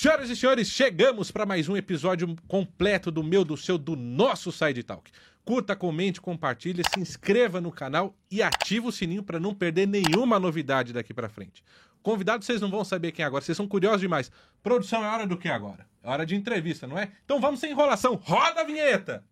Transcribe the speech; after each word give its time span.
Senhoras 0.00 0.30
e 0.30 0.34
senhores, 0.34 0.68
chegamos 0.68 1.30
para 1.30 1.44
mais 1.44 1.68
um 1.68 1.76
episódio 1.76 2.34
completo 2.48 3.10
do 3.10 3.22
meu, 3.22 3.44
do 3.44 3.54
seu, 3.54 3.76
do 3.76 3.94
nosso 3.94 4.50
Side 4.50 4.82
Talk. 4.82 5.10
Curta, 5.44 5.76
comente, 5.76 6.22
compartilhe, 6.22 6.82
se 6.90 6.98
inscreva 6.98 7.60
no 7.60 7.70
canal 7.70 8.16
e 8.30 8.42
ative 8.42 8.86
o 8.86 8.90
sininho 8.90 9.22
para 9.22 9.38
não 9.38 9.54
perder 9.54 9.86
nenhuma 9.86 10.40
novidade 10.40 10.94
daqui 10.94 11.12
para 11.12 11.28
frente. 11.28 11.62
Convidados, 12.02 12.46
vocês 12.46 12.62
não 12.62 12.70
vão 12.70 12.82
saber 12.82 13.12
quem 13.12 13.22
é 13.22 13.26
agora, 13.26 13.44
vocês 13.44 13.54
são 13.54 13.68
curiosos 13.68 14.00
demais. 14.00 14.32
Produção, 14.62 15.04
é 15.04 15.06
hora 15.06 15.26
do 15.26 15.36
que 15.36 15.50
agora? 15.50 15.86
É 16.02 16.08
hora 16.08 16.24
de 16.24 16.34
entrevista, 16.34 16.86
não 16.86 16.98
é? 16.98 17.12
Então 17.22 17.38
vamos 17.38 17.60
sem 17.60 17.70
enrolação, 17.70 18.14
roda 18.14 18.62
a 18.62 18.64
vinheta! 18.64 19.22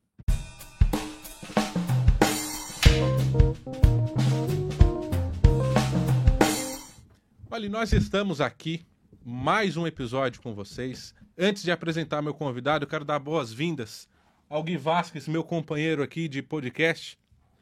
Olha, 7.51 7.71
nós 7.71 7.91
estamos 7.95 8.43
aqui, 8.43 8.87
mais 9.31 9.77
um 9.77 9.87
episódio 9.87 10.41
com 10.41 10.55
vocês. 10.55 11.15
Antes 11.37 11.63
de 11.63 11.71
apresentar 11.71 12.23
meu 12.23 12.33
convidado, 12.33 12.85
eu 12.85 12.89
quero 12.89 13.05
dar 13.05 13.19
boas-vindas 13.19 14.09
ao 14.49 14.63
Gui 14.63 14.79
Vasquez, 14.79 15.29
meu 15.29 15.45
companheiro 15.45 16.03
aqui 16.03 16.29
de 16.29 16.41
podcast. 16.41 17.19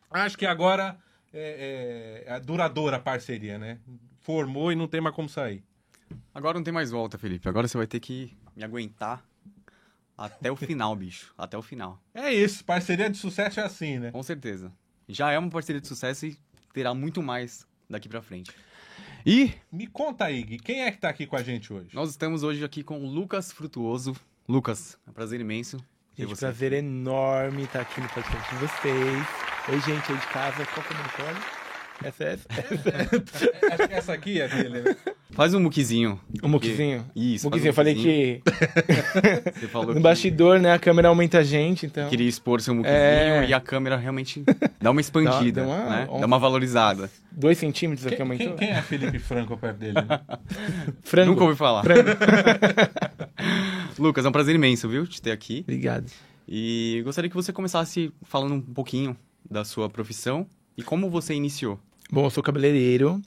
Acho 0.08 0.38
que 0.38 0.46
agora 0.46 0.96
é, 1.32 2.24
é, 2.24 2.34
é 2.36 2.38
duradoura 2.40 2.98
a 2.98 3.00
parceria, 3.00 3.58
né? 3.58 3.80
Formou 4.20 4.70
e 4.70 4.76
não 4.76 4.86
tem 4.86 5.00
mais 5.00 5.12
como 5.12 5.28
sair. 5.28 5.64
Agora 6.32 6.56
não 6.56 6.62
tem 6.62 6.72
mais 6.72 6.92
volta, 6.92 7.18
Felipe. 7.18 7.48
Agora 7.48 7.66
você 7.66 7.76
vai 7.76 7.88
ter 7.88 7.98
que 7.98 8.38
me 8.54 8.62
aguentar 8.62 9.26
até 10.16 10.52
o 10.52 10.54
final, 10.54 10.94
bicho. 10.94 11.34
Até 11.36 11.58
o 11.58 11.62
final. 11.62 12.00
É 12.14 12.32
isso, 12.32 12.64
parceria 12.64 13.10
de 13.10 13.18
sucesso 13.18 13.58
é 13.58 13.64
assim, 13.64 13.98
né? 13.98 14.12
Com 14.12 14.22
certeza. 14.22 14.72
Já 15.08 15.32
é 15.32 15.38
uma 15.38 15.50
parceria 15.50 15.80
de 15.80 15.88
sucesso 15.88 16.26
e 16.26 16.38
terá 16.72 16.94
muito 16.94 17.20
mais 17.24 17.66
daqui 17.90 18.08
pra 18.08 18.22
frente. 18.22 18.52
E 19.28 19.52
Me 19.72 19.88
conta 19.88 20.26
aí, 20.26 20.40
Gui, 20.44 20.56
quem 20.56 20.82
é 20.82 20.92
que 20.92 20.98
tá 20.98 21.08
aqui 21.08 21.26
com 21.26 21.34
a 21.34 21.42
gente 21.42 21.72
hoje? 21.72 21.88
nós 21.92 22.10
estamos 22.10 22.44
hoje 22.44 22.64
aqui 22.64 22.84
com 22.84 23.04
o 23.04 23.10
Lucas 23.10 23.50
Frutuoso. 23.50 24.14
Lucas, 24.48 24.96
é 25.04 25.10
um 25.10 25.12
prazer 25.12 25.40
imenso. 25.40 25.78
ter 26.14 26.22
Gente, 26.22 26.28
você 26.28 26.46
prazer 26.46 26.72
enorme 26.72 27.64
estar 27.64 27.80
aqui 27.80 28.00
no 28.00 28.08
podcast 28.08 28.54
de 28.54 28.60
vocês. 28.60 29.26
Oi, 29.68 29.80
gente 29.80 30.12
aí 30.12 30.18
de 30.18 30.26
casa. 30.28 30.64
Qual 30.66 30.86
que 30.86 30.94
é 30.94 30.96
o 30.96 31.00
meu 31.00 31.10
colo? 31.10 31.55
Essa 32.04 32.24
é 32.24 32.32
essa? 32.34 32.46
Acho 33.72 33.88
que 33.88 33.94
essa 33.94 34.12
aqui 34.12 34.40
é 34.40 34.48
dele, 34.48 34.80
né? 34.82 34.96
Faz 35.30 35.54
um 35.54 35.60
muquizinho. 35.60 36.20
O 36.42 36.48
muquizinho. 36.48 37.04
Isso. 37.16 37.46
Muquizinho, 37.46 37.68
eu 37.68 37.72
um 37.72 37.74
falei 37.74 37.94
que 37.94 38.42
Você 39.58 39.66
falou 39.68 39.88
no 39.88 39.94
que 39.94 40.00
bastidor, 40.00 40.58
né, 40.60 40.72
a 40.72 40.78
câmera 40.78 41.08
aumenta 41.08 41.38
a 41.38 41.42
gente, 41.42 41.86
então... 41.86 42.08
queria 42.08 42.28
expor 42.28 42.60
seu 42.60 42.74
muquizinho 42.74 42.98
É. 43.00 43.46
e 43.48 43.52
a 43.54 43.60
câmera 43.60 43.96
realmente 43.96 44.44
dá 44.80 44.90
uma 44.90 45.00
expandida, 45.00 45.62
Dá- 45.62 45.66
dá 45.66 45.72
uma- 45.74 45.90
né? 45.90 46.08
um- 46.10 46.20
Dá 46.20 46.26
uma 46.26 46.38
valorizada. 46.38 47.10
Dois 47.32 47.58
centímetros 47.58 48.06
aqui 48.06 48.16
Quem, 48.16 48.22
aumentou. 48.22 48.54
quem, 48.54 48.68
quem 48.68 48.70
é 48.76 48.82
Felipe 48.82 49.18
Franco 49.18 49.56
perto 49.56 49.76
dele? 49.78 49.94
Frango. 51.02 51.32
Nunca 51.32 51.44
ouvi 51.44 51.56
falar. 51.56 51.84
Lucas, 53.98 54.24
é 54.24 54.28
um 54.28 54.32
prazer 54.32 54.54
imenso, 54.54 54.88
viu, 54.88 55.06
te 55.06 55.20
ter 55.20 55.32
aqui. 55.32 55.60
Obrigado. 55.60 56.10
E 56.48 57.00
gostaria 57.04 57.28
que 57.28 57.36
você 57.36 57.52
começasse 57.52 58.12
falando 58.22 58.54
um 58.54 58.60
pouquinho 58.60 59.16
da 59.50 59.64
sua 59.64 59.88
profissão 59.90 60.46
e 60.76 60.82
como 60.82 61.10
você 61.10 61.34
iniciou. 61.34 61.78
Bom, 62.10 62.26
eu 62.26 62.30
sou 62.30 62.42
cabeleireiro. 62.42 63.20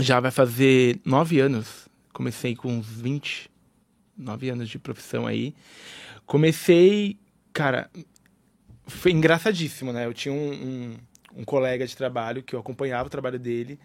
Já 0.00 0.20
vai 0.20 0.30
fazer 0.30 1.00
nove 1.04 1.38
anos. 1.38 1.88
Comecei 2.12 2.56
com 2.56 2.78
uns 2.78 2.86
20, 2.86 3.50
nove 4.16 4.48
anos 4.48 4.68
de 4.68 4.78
profissão 4.78 5.26
aí. 5.26 5.54
Comecei, 6.26 7.18
cara, 7.52 7.90
foi 8.86 9.12
engraçadíssimo, 9.12 9.92
né? 9.92 10.06
Eu 10.06 10.14
tinha 10.14 10.32
um, 10.32 10.52
um, 10.52 10.96
um 11.40 11.44
colega 11.44 11.86
de 11.86 11.96
trabalho 11.96 12.42
que 12.42 12.54
eu 12.54 12.60
acompanhava 12.60 13.06
o 13.06 13.10
trabalho 13.10 13.38
dele. 13.38 13.78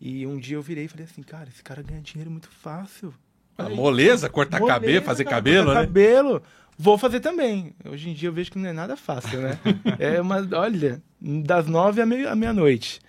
E 0.00 0.26
um 0.26 0.38
dia 0.38 0.56
eu 0.56 0.62
virei 0.62 0.84
e 0.84 0.88
falei 0.88 1.04
assim, 1.04 1.22
cara, 1.22 1.48
esse 1.48 1.62
cara 1.62 1.82
ganha 1.82 2.00
dinheiro 2.00 2.30
muito 2.30 2.48
fácil. 2.48 3.14
Olha 3.56 3.68
aí. 3.68 3.76
moleza, 3.76 4.28
cortar 4.28 4.58
Moleza, 4.58 4.80
cabelo, 4.80 5.04
fazer 5.04 5.24
cara, 5.24 5.36
cabelo, 5.36 5.66
cortar 5.66 5.80
né? 5.80 5.86
cabelo. 5.86 6.42
Vou 6.78 6.98
fazer 6.98 7.20
também. 7.20 7.72
Hoje 7.84 8.10
em 8.10 8.14
dia 8.14 8.28
eu 8.28 8.32
vejo 8.32 8.50
que 8.50 8.58
não 8.58 8.68
é 8.68 8.72
nada 8.72 8.96
fácil, 8.96 9.40
né? 9.40 9.58
é 9.98 10.20
uma, 10.20 10.46
olha, 10.52 11.02
das 11.20 11.66
nove 11.66 12.00
à 12.00 12.06
meia- 12.06 12.30
à 12.32 12.36
meia-noite. 12.36 13.00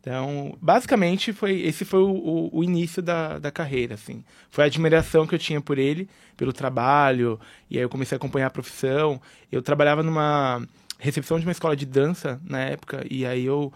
Então, 0.00 0.58
basicamente, 0.60 1.32
foi, 1.32 1.60
esse 1.60 1.84
foi 1.84 2.00
o, 2.00 2.10
o- 2.10 2.58
o 2.58 2.64
início 2.64 3.00
da, 3.00 3.38
da 3.38 3.52
carreira, 3.52 3.94
assim. 3.94 4.24
Foi 4.50 4.64
a 4.64 4.66
admiração 4.66 5.26
que 5.26 5.34
eu 5.34 5.38
tinha 5.38 5.60
por 5.60 5.78
ele, 5.78 6.08
pelo 6.36 6.52
trabalho, 6.52 7.38
e 7.70 7.76
aí 7.78 7.84
eu 7.84 7.88
comecei 7.88 8.16
a 8.16 8.18
acompanhar 8.18 8.48
a 8.48 8.50
profissão. 8.50 9.20
Eu 9.50 9.62
trabalhava 9.62 10.02
numa 10.02 10.66
recepção 10.98 11.38
de 11.38 11.46
uma 11.46 11.52
escola 11.52 11.76
de 11.76 11.86
dança 11.86 12.40
na 12.44 12.58
época, 12.60 13.06
e 13.08 13.24
aí 13.24 13.44
eu 13.44 13.72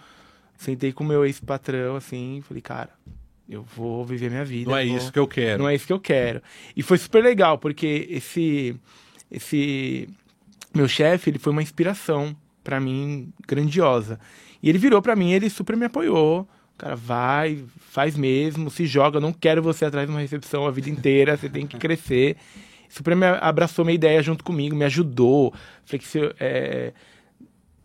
sentei 0.56 0.92
com 0.92 1.04
o 1.04 1.06
meu 1.06 1.24
ex-patrão, 1.24 1.94
assim, 1.94 2.38
e 2.38 2.42
falei, 2.42 2.60
cara, 2.62 2.90
eu 3.48 3.62
vou 3.62 4.04
viver 4.04 4.28
minha 4.28 4.44
vida. 4.44 4.68
Não 4.70 4.76
é 4.78 4.84
vou- 4.84 4.96
isso 4.96 5.12
que 5.12 5.18
eu 5.20 5.28
quero. 5.28 5.62
não 5.62 5.68
é 5.68 5.76
isso 5.76 5.86
que 5.86 5.92
eu 5.92 6.00
quero. 6.00 6.42
E 6.74 6.82
foi 6.82 6.98
super 6.98 7.22
legal, 7.22 7.56
porque 7.58 8.04
esse 8.10 8.74
esse 9.30 10.08
meu 10.74 10.88
chefe, 10.88 11.30
ele 11.30 11.38
foi 11.38 11.52
uma 11.52 11.62
inspiração 11.62 12.36
pra 12.62 12.80
mim 12.80 13.32
grandiosa. 13.46 14.18
E 14.62 14.68
ele 14.68 14.78
virou 14.78 15.00
pra 15.00 15.16
mim, 15.16 15.32
ele 15.32 15.48
super 15.48 15.76
me 15.76 15.86
apoiou. 15.86 16.48
Cara, 16.76 16.94
vai, 16.94 17.64
faz 17.78 18.16
mesmo, 18.16 18.70
se 18.70 18.84
joga, 18.86 19.18
não 19.18 19.32
quero 19.32 19.62
você 19.62 19.86
atrás 19.86 20.06
de 20.06 20.12
uma 20.12 20.20
recepção 20.20 20.66
a 20.66 20.70
vida 20.70 20.90
inteira, 20.90 21.36
você 21.36 21.48
tem 21.48 21.66
que 21.66 21.78
crescer. 21.78 22.36
Super 22.88 23.16
me 23.16 23.26
abraçou 23.26 23.84
minha 23.84 23.94
ideia 23.94 24.22
junto 24.22 24.44
comigo, 24.44 24.76
me 24.76 24.84
ajudou, 24.84 25.54
flexi- 25.84 26.34
é, 26.38 26.92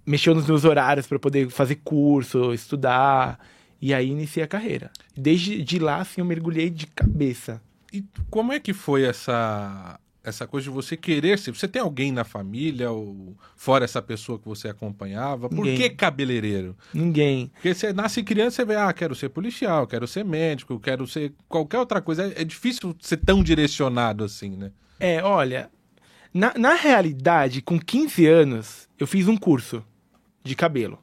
mexeu 0.06 0.36
nos 0.36 0.46
meus 0.46 0.66
horários 0.66 1.08
para 1.08 1.18
poder 1.18 1.50
fazer 1.50 1.76
curso, 1.84 2.54
estudar. 2.54 3.40
E 3.82 3.94
aí 3.94 4.10
iniciei 4.10 4.44
a 4.44 4.48
carreira. 4.48 4.92
Desde 5.16 5.64
de 5.64 5.80
lá, 5.80 5.98
assim, 5.98 6.22
eu 6.22 6.26
mergulhei 6.26 6.70
de 6.70 6.86
cabeça. 6.88 7.62
E 7.92 8.04
como 8.30 8.54
é 8.54 8.60
que 8.60 8.74
foi 8.74 9.04
essa 9.04 10.00
essa 10.24 10.46
coisa 10.48 10.66
de 10.66 10.70
você 10.70 10.96
querer 10.96 11.40
ser? 11.40 11.52
Você 11.52 11.68
tem 11.68 11.82
alguém 11.82 12.12
na 12.12 12.24
família 12.24 12.92
ou 12.92 13.36
fora 13.56 13.86
essa 13.86 14.02
pessoa 14.02 14.38
que 14.38 14.48
você 14.48 14.68
acompanhava? 14.68 15.50
Por 15.50 15.66
Ninguém. 15.66 15.78
que 15.78 15.90
cabeleireiro? 15.92 16.76
Ninguém. 16.94 17.48
Porque 17.54 17.74
você 17.74 17.92
nasce 17.92 18.24
criança, 18.24 18.58
você 18.58 18.66
vê, 18.66 18.76
ah, 18.76 18.94
quero 18.94 19.16
ser 19.16 19.30
policial, 19.30 19.88
quero 19.88 20.08
ser 20.08 20.24
médico, 20.24 20.80
quero 20.80 21.08
ser 21.08 21.34
qualquer 21.48 21.80
outra 21.80 22.02
coisa. 22.02 22.28
É, 22.28 22.42
é 22.42 22.44
difícil 22.44 22.96
ser 23.00 23.18
tão 23.18 23.44
direcionado 23.44 24.24
assim, 24.24 24.56
né? 24.56 24.72
É, 25.00 25.24
olha, 25.24 25.70
na, 26.34 26.54
na 26.58 26.76
realidade, 26.76 27.62
com 27.62 27.80
15 27.80 28.26
anos, 28.28 28.88
eu 29.00 29.08
fiz 29.08 29.28
um 29.28 29.36
curso 29.36 29.84
de 30.44 30.56
cabelo. 30.56 31.00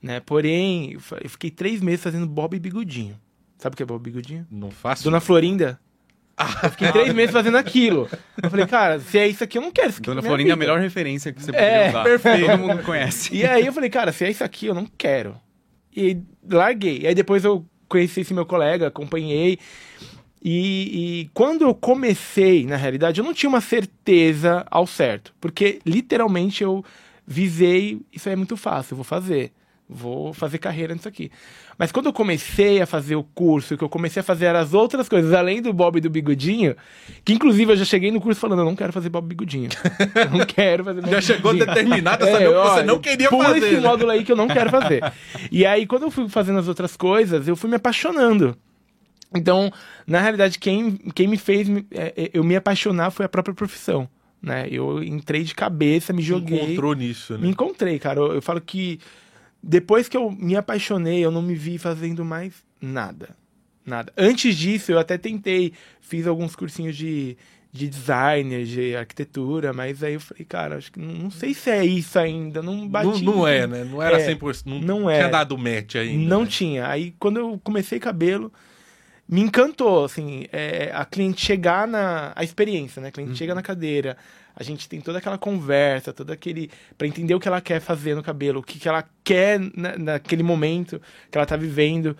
Né? 0.00 0.20
Porém, 0.20 0.92
eu 0.92 1.30
fiquei 1.30 1.50
três 1.50 1.80
meses 1.80 2.02
fazendo 2.02 2.26
bob 2.26 2.56
e 2.56 2.60
bigodinho. 2.60 3.18
Sabe 3.58 3.74
o 3.74 3.76
que 3.76 3.82
é 3.82 3.86
bob 3.86 4.00
e 4.00 4.10
bigodinho? 4.10 4.46
Não 4.50 4.70
faço. 4.70 5.02
Dona 5.04 5.20
Florinda. 5.20 5.80
Eu 6.62 6.70
fiquei 6.70 6.90
três 6.90 7.12
meses 7.14 7.32
fazendo 7.32 7.56
aquilo. 7.56 8.08
Eu 8.42 8.50
falei, 8.50 8.66
cara, 8.66 8.98
se 8.98 9.18
é 9.18 9.28
isso 9.28 9.44
aqui, 9.44 9.56
eu 9.58 9.62
não 9.62 9.70
quero 9.70 9.88
isso 9.90 9.98
aqui. 9.98 10.06
Dona 10.06 10.22
Florinda 10.22 10.50
é 10.50 10.52
a 10.52 10.56
melhor 10.56 10.80
referência 10.80 11.32
que 11.32 11.40
você 11.40 11.52
podia 11.52 11.66
É, 11.66 11.88
usar. 11.90 12.02
perfeito. 12.02 12.46
Todo 12.46 12.58
mundo 12.58 12.82
conhece. 12.82 13.34
E 13.34 13.44
aí 13.46 13.64
eu 13.66 13.72
falei, 13.72 13.88
cara, 13.88 14.10
se 14.12 14.24
é 14.24 14.30
isso 14.30 14.42
aqui, 14.42 14.66
eu 14.66 14.74
não 14.74 14.86
quero. 14.98 15.36
E 15.96 16.18
larguei. 16.50 16.98
E 17.02 17.06
aí 17.06 17.14
depois 17.14 17.44
eu 17.44 17.64
conheci 17.88 18.22
esse 18.22 18.34
meu 18.34 18.44
colega, 18.44 18.88
acompanhei. 18.88 19.58
E, 20.42 21.22
e 21.22 21.30
quando 21.32 21.62
eu 21.62 21.74
comecei, 21.74 22.66
na 22.66 22.76
realidade, 22.76 23.20
eu 23.20 23.24
não 23.24 23.32
tinha 23.32 23.48
uma 23.48 23.60
certeza 23.60 24.66
ao 24.70 24.86
certo. 24.86 25.32
Porque 25.40 25.78
literalmente 25.86 26.62
eu 26.64 26.84
visei, 27.26 28.00
isso 28.12 28.28
aí 28.28 28.32
é 28.32 28.36
muito 28.36 28.56
fácil, 28.56 28.92
eu 28.92 28.96
vou 28.96 29.04
fazer. 29.04 29.52
Vou 29.86 30.32
fazer 30.32 30.56
carreira 30.56 30.94
nisso 30.94 31.06
aqui. 31.06 31.30
Mas 31.78 31.92
quando 31.92 32.06
eu 32.06 32.12
comecei 32.12 32.80
a 32.80 32.86
fazer 32.86 33.16
o 33.16 33.22
curso, 33.22 33.76
que 33.76 33.84
eu 33.84 33.88
comecei 33.88 34.20
a 34.20 34.22
fazer 34.22 34.46
as 34.56 34.72
outras 34.72 35.10
coisas, 35.10 35.32
além 35.34 35.60
do 35.60 35.74
Bob 35.74 35.98
e 35.98 36.00
do 36.00 36.08
Bigodinho, 36.08 36.74
que 37.22 37.34
inclusive 37.34 37.72
eu 37.72 37.76
já 37.76 37.84
cheguei 37.84 38.10
no 38.10 38.18
curso 38.18 38.40
falando, 38.40 38.60
eu 38.60 38.64
não 38.64 38.74
quero 38.74 38.94
fazer 38.94 39.10
Bob 39.10 39.26
e 39.26 39.28
Bigodinho. 39.28 39.68
Eu 40.14 40.30
não 40.38 40.46
quero 40.46 40.84
fazer 40.84 41.02
Bob 41.02 41.10
Já 41.12 41.20
chegou 41.20 41.52
Bigodinho. 41.52 41.66
determinado 41.76 42.24
a 42.24 42.30
saber 42.30 42.48
o 42.48 42.52
que 42.52 42.58
você 42.60 42.70
olha, 42.76 42.82
não 42.84 42.98
queria 42.98 43.28
pula 43.28 43.44
fazer. 43.44 43.58
esse 43.58 43.74
né? 43.74 43.80
módulo 43.80 44.10
aí 44.10 44.24
que 44.24 44.32
eu 44.32 44.36
não 44.36 44.48
quero 44.48 44.70
fazer. 44.70 45.02
e 45.52 45.66
aí, 45.66 45.86
quando 45.86 46.04
eu 46.04 46.10
fui 46.10 46.28
fazendo 46.30 46.58
as 46.58 46.66
outras 46.66 46.96
coisas, 46.96 47.46
eu 47.46 47.54
fui 47.54 47.68
me 47.68 47.76
apaixonando. 47.76 48.56
Então, 49.36 49.70
na 50.06 50.20
realidade, 50.20 50.58
quem, 50.58 50.92
quem 51.14 51.26
me 51.28 51.36
fez 51.36 51.68
me- 51.68 51.86
é, 51.90 52.14
é, 52.16 52.30
eu 52.32 52.42
me 52.42 52.56
apaixonar 52.56 53.10
foi 53.10 53.26
a 53.26 53.28
própria 53.28 53.54
profissão. 53.54 54.08
Né? 54.40 54.68
Eu 54.70 55.02
entrei 55.02 55.42
de 55.42 55.54
cabeça, 55.54 56.12
me 56.12 56.22
joguei. 56.22 56.60
Encontrou 56.62 56.94
nisso, 56.94 57.34
Me 57.34 57.40
né? 57.44 57.48
encontrei, 57.48 57.98
cara. 57.98 58.20
Eu, 58.20 58.34
eu 58.34 58.42
falo 58.42 58.60
que 58.60 58.98
depois 59.66 60.08
que 60.08 60.16
eu 60.16 60.30
me 60.30 60.54
apaixonei, 60.56 61.24
eu 61.24 61.30
não 61.30 61.40
me 61.42 61.54
vi 61.54 61.78
fazendo 61.78 62.24
mais 62.24 62.52
nada. 62.80 63.30
Nada. 63.84 64.12
Antes 64.16 64.56
disso, 64.56 64.92
eu 64.92 64.98
até 64.98 65.16
tentei, 65.18 65.72
fiz 66.00 66.26
alguns 66.26 66.54
cursinhos 66.56 66.96
de, 66.96 67.36
de 67.72 67.88
designer, 67.88 68.64
de 68.64 68.94
arquitetura, 68.96 69.72
mas 69.72 70.02
aí 70.02 70.14
eu 70.14 70.20
falei, 70.20 70.44
cara, 70.44 70.76
acho 70.76 70.92
que 70.92 70.98
não, 70.98 71.12
não 71.14 71.30
sei 71.30 71.52
se 71.54 71.70
é 71.70 71.84
isso 71.84 72.18
ainda. 72.18 72.62
Não 72.62 72.76
Não, 72.76 72.88
bati. 72.88 73.24
não 73.24 73.46
é, 73.46 73.66
né? 73.66 73.84
Não 73.84 74.02
era 74.02 74.20
É, 74.20 74.34
100%. 74.34 74.62
Não, 74.66 74.80
não 74.80 74.98
tinha 75.00 75.12
é. 75.12 75.28
dado 75.28 75.56
match 75.58 75.96
ainda. 75.96 76.28
Não 76.28 76.42
né? 76.42 76.46
tinha. 76.48 76.88
Aí 76.88 77.14
quando 77.18 77.38
eu 77.38 77.60
comecei 77.62 77.98
cabelo, 77.98 78.52
me 79.28 79.40
encantou, 79.40 80.04
assim, 80.04 80.46
é, 80.52 80.90
a 80.94 81.04
cliente 81.04 81.44
chegar 81.44 81.88
na. 81.88 82.32
A 82.36 82.44
experiência, 82.44 83.00
né? 83.00 83.08
A 83.08 83.12
cliente 83.12 83.36
chega 83.36 83.54
na 83.54 83.62
cadeira, 83.62 84.16
a 84.54 84.62
gente 84.62 84.88
tem 84.88 85.00
toda 85.00 85.18
aquela 85.18 85.38
conversa, 85.38 86.12
todo 86.12 86.30
aquele. 86.30 86.70
para 86.98 87.06
entender 87.06 87.34
o 87.34 87.40
que 87.40 87.48
ela 87.48 87.60
quer 87.60 87.80
fazer 87.80 88.14
no 88.14 88.22
cabelo, 88.22 88.60
o 88.60 88.62
que, 88.62 88.78
que 88.78 88.88
ela 88.88 89.04
quer 89.22 89.58
na, 89.74 89.96
naquele 89.96 90.42
momento 90.42 91.00
que 91.30 91.38
ela 91.38 91.46
tá 91.46 91.56
vivendo. 91.56 92.16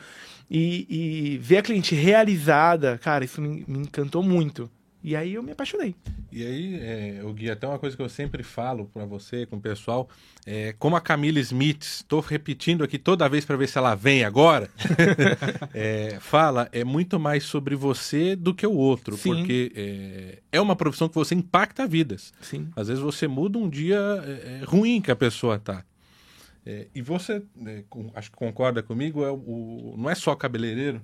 E, 0.51 1.35
e 1.35 1.39
ver 1.39 1.59
a 1.59 1.63
cliente 1.63 1.95
realizada, 1.95 2.99
cara, 2.99 3.25
isso 3.25 3.41
me, 3.41 3.65
me 3.67 3.79
encantou 3.79 4.23
muito. 4.23 4.71
E 5.07 5.15
aí 5.15 5.35
eu 5.35 5.43
me 5.43 5.53
apaixonei. 5.53 5.95
E 6.33 6.43
aí, 6.45 6.81
é, 6.81 7.21
o 7.23 7.31
Gui, 7.35 7.51
até 7.51 7.69
uma 7.69 7.79
coisa 7.79 7.95
que 7.95 8.03
eu 8.03 8.09
sempre 8.09 8.43
falo 8.43 8.87
para 8.87 9.05
você, 9.05 9.45
com 9.45 9.57
o 9.57 9.61
pessoal, 9.61 10.09
é, 10.47 10.75
como 10.79 10.97
a 10.97 11.01
Camila 11.01 11.39
Smith, 11.41 11.83
estou 11.83 12.21
repetindo 12.21 12.83
aqui 12.83 12.99
toda 12.99 13.29
vez 13.29 13.45
para 13.45 13.55
ver 13.57 13.69
se 13.69 13.77
ela 13.77 13.95
vem 13.95 14.25
agora, 14.25 14.71
é, 15.75 16.19
fala, 16.21 16.69
é 16.73 16.83
muito 16.85 17.21
mais 17.21 17.45
sobre 17.45 17.75
você 17.77 18.35
do 18.35 18.55
que 18.55 18.67
o 18.67 18.73
outro, 18.73 19.17
Sim. 19.17 19.35
porque 19.35 19.73
é, 19.77 20.39
é 20.53 20.61
uma 20.61 20.75
profissão 20.75 21.09
que 21.09 21.15
você 21.15 21.35
impacta 21.35 21.87
vidas. 21.87 22.33
Sim. 22.41 22.69
Às 22.75 22.89
vezes 22.89 23.03
você 23.03 23.29
muda 23.29 23.59
um 23.59 23.69
dia 23.69 23.99
é, 24.25 24.61
é, 24.63 24.65
ruim 24.65 25.01
que 25.01 25.11
a 25.11 25.17
pessoa 25.17 25.59
tá. 25.59 25.85
É, 26.67 26.87
e 26.95 27.03
você, 27.03 27.43
é, 27.67 27.85
com- 27.91 28.11
acho 28.15 28.31
que 28.31 28.37
concorda 28.39 28.83
comigo, 28.83 29.23
é 29.23 29.31
o- 29.31 29.95
não 29.99 30.09
é 30.09 30.15
só 30.15 30.35
cabeleireiro, 30.35 31.01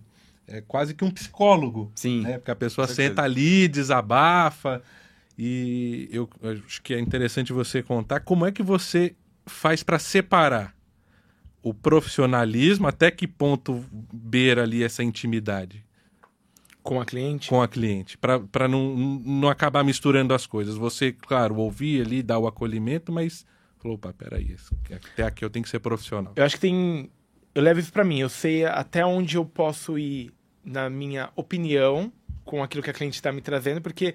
é 0.50 0.60
quase 0.60 0.94
que 0.94 1.04
um 1.04 1.10
psicólogo 1.10 1.90
Sim. 1.94 2.22
né? 2.22 2.38
Porque 2.38 2.50
a 2.50 2.56
pessoa 2.56 2.86
senta 2.86 3.22
ali, 3.22 3.68
desabafa. 3.68 4.82
E 5.38 6.08
eu 6.12 6.28
acho 6.66 6.82
que 6.82 6.92
é 6.92 7.00
interessante 7.00 7.52
você 7.52 7.82
contar 7.82 8.20
como 8.20 8.44
é 8.44 8.52
que 8.52 8.62
você 8.62 9.14
faz 9.46 9.82
para 9.82 9.98
separar 9.98 10.74
o 11.62 11.72
profissionalismo, 11.72 12.86
até 12.86 13.10
que 13.10 13.26
ponto 13.26 13.84
beira 14.12 14.62
ali 14.62 14.82
essa 14.82 15.02
intimidade 15.02 15.84
Com 16.82 17.00
a 17.00 17.04
cliente. 17.04 17.48
com 17.48 17.60
a 17.62 17.68
cliente, 17.68 18.18
para 18.18 18.68
não, 18.68 18.94
não 18.94 19.48
acabar 19.48 19.84
misturando 19.84 20.34
as 20.34 20.46
coisas. 20.46 20.76
Você, 20.76 21.12
claro, 21.12 21.56
ouvir 21.56 22.02
ali, 22.06 22.22
dar 22.22 22.38
o 22.38 22.46
acolhimento, 22.46 23.12
mas 23.12 23.46
falou, 23.78 23.96
opa, 23.96 24.12
peraí, 24.12 24.56
até 24.90 25.22
aqui 25.22 25.44
eu 25.44 25.50
tenho 25.50 25.62
que 25.62 25.70
ser 25.70 25.80
profissional. 25.80 26.32
Eu 26.36 26.44
acho 26.44 26.56
que 26.56 26.60
tem. 26.62 27.10
Eu 27.54 27.62
levo 27.62 27.80
isso 27.80 27.92
pra 27.92 28.04
mim. 28.04 28.20
Eu 28.20 28.28
sei 28.28 28.64
até 28.64 29.04
onde 29.04 29.36
eu 29.36 29.44
posso 29.44 29.98
ir 29.98 30.30
na 30.64 30.88
minha 30.90 31.30
opinião 31.36 32.12
com 32.44 32.62
aquilo 32.62 32.82
que 32.82 32.90
a 32.90 32.92
cliente 32.92 33.14
está 33.16 33.30
me 33.32 33.40
trazendo, 33.40 33.80
porque 33.80 34.14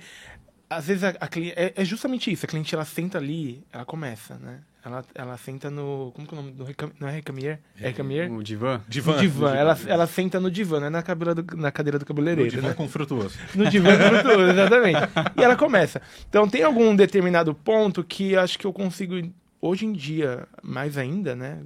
às 0.69 0.87
vezes 0.87 1.03
a, 1.03 1.09
a 1.19 1.27
cliente. 1.27 1.53
É, 1.57 1.73
é 1.75 1.85
justamente 1.85 2.31
isso. 2.31 2.45
A 2.45 2.49
cliente 2.49 2.73
ela 2.73 2.85
senta 2.85 3.17
ali, 3.17 3.63
ela 3.71 3.85
começa, 3.85 4.35
né? 4.37 4.59
Ela, 4.83 5.03
ela 5.15 5.37
senta 5.37 5.71
no. 5.71 6.11
Como 6.13 6.27
que 6.27 6.35
é 6.35 6.37
o 6.37 6.41
nome? 6.41 6.53
No 6.57 6.63
recam, 6.63 6.91
não 6.99 7.07
é 7.07 7.11
recamier? 7.11 7.59
É 7.79 7.87
recamier? 7.87 8.31
O 8.31 8.43
divã? 8.43 8.81
Divã. 8.87 9.13
no 9.13 9.19
divã. 9.19 9.55
Ela, 9.55 9.79
ela 9.87 10.05
senta 10.07 10.39
no 10.39 10.51
divã, 10.51 10.79
não 10.79 10.87
é 10.87 10.89
na, 10.91 11.01
cabela 11.01 11.33
do- 11.33 11.57
na 11.57 11.71
cadeira 11.71 11.97
do 11.97 12.03
No 12.03 12.05
cabeleireiro. 12.07 12.51
divã 12.51 12.67
né? 12.67 12.73
com 12.75 12.87
frutuoso. 12.87 13.35
No 13.55 13.67
divã 13.67 13.95
do 13.97 14.03
frutuoso, 14.03 14.51
exatamente. 14.51 14.99
E 15.39 15.43
ela 15.43 15.55
começa. 15.55 15.99
Então 16.29 16.47
tem 16.47 16.61
algum 16.61 16.95
determinado 16.95 17.55
ponto 17.55 18.03
que 18.03 18.35
acho 18.35 18.59
que 18.59 18.65
eu 18.67 18.73
consigo, 18.73 19.15
hoje 19.59 19.85
em 19.87 19.91
dia, 19.93 20.47
mais 20.61 20.97
ainda, 20.99 21.35
né? 21.35 21.59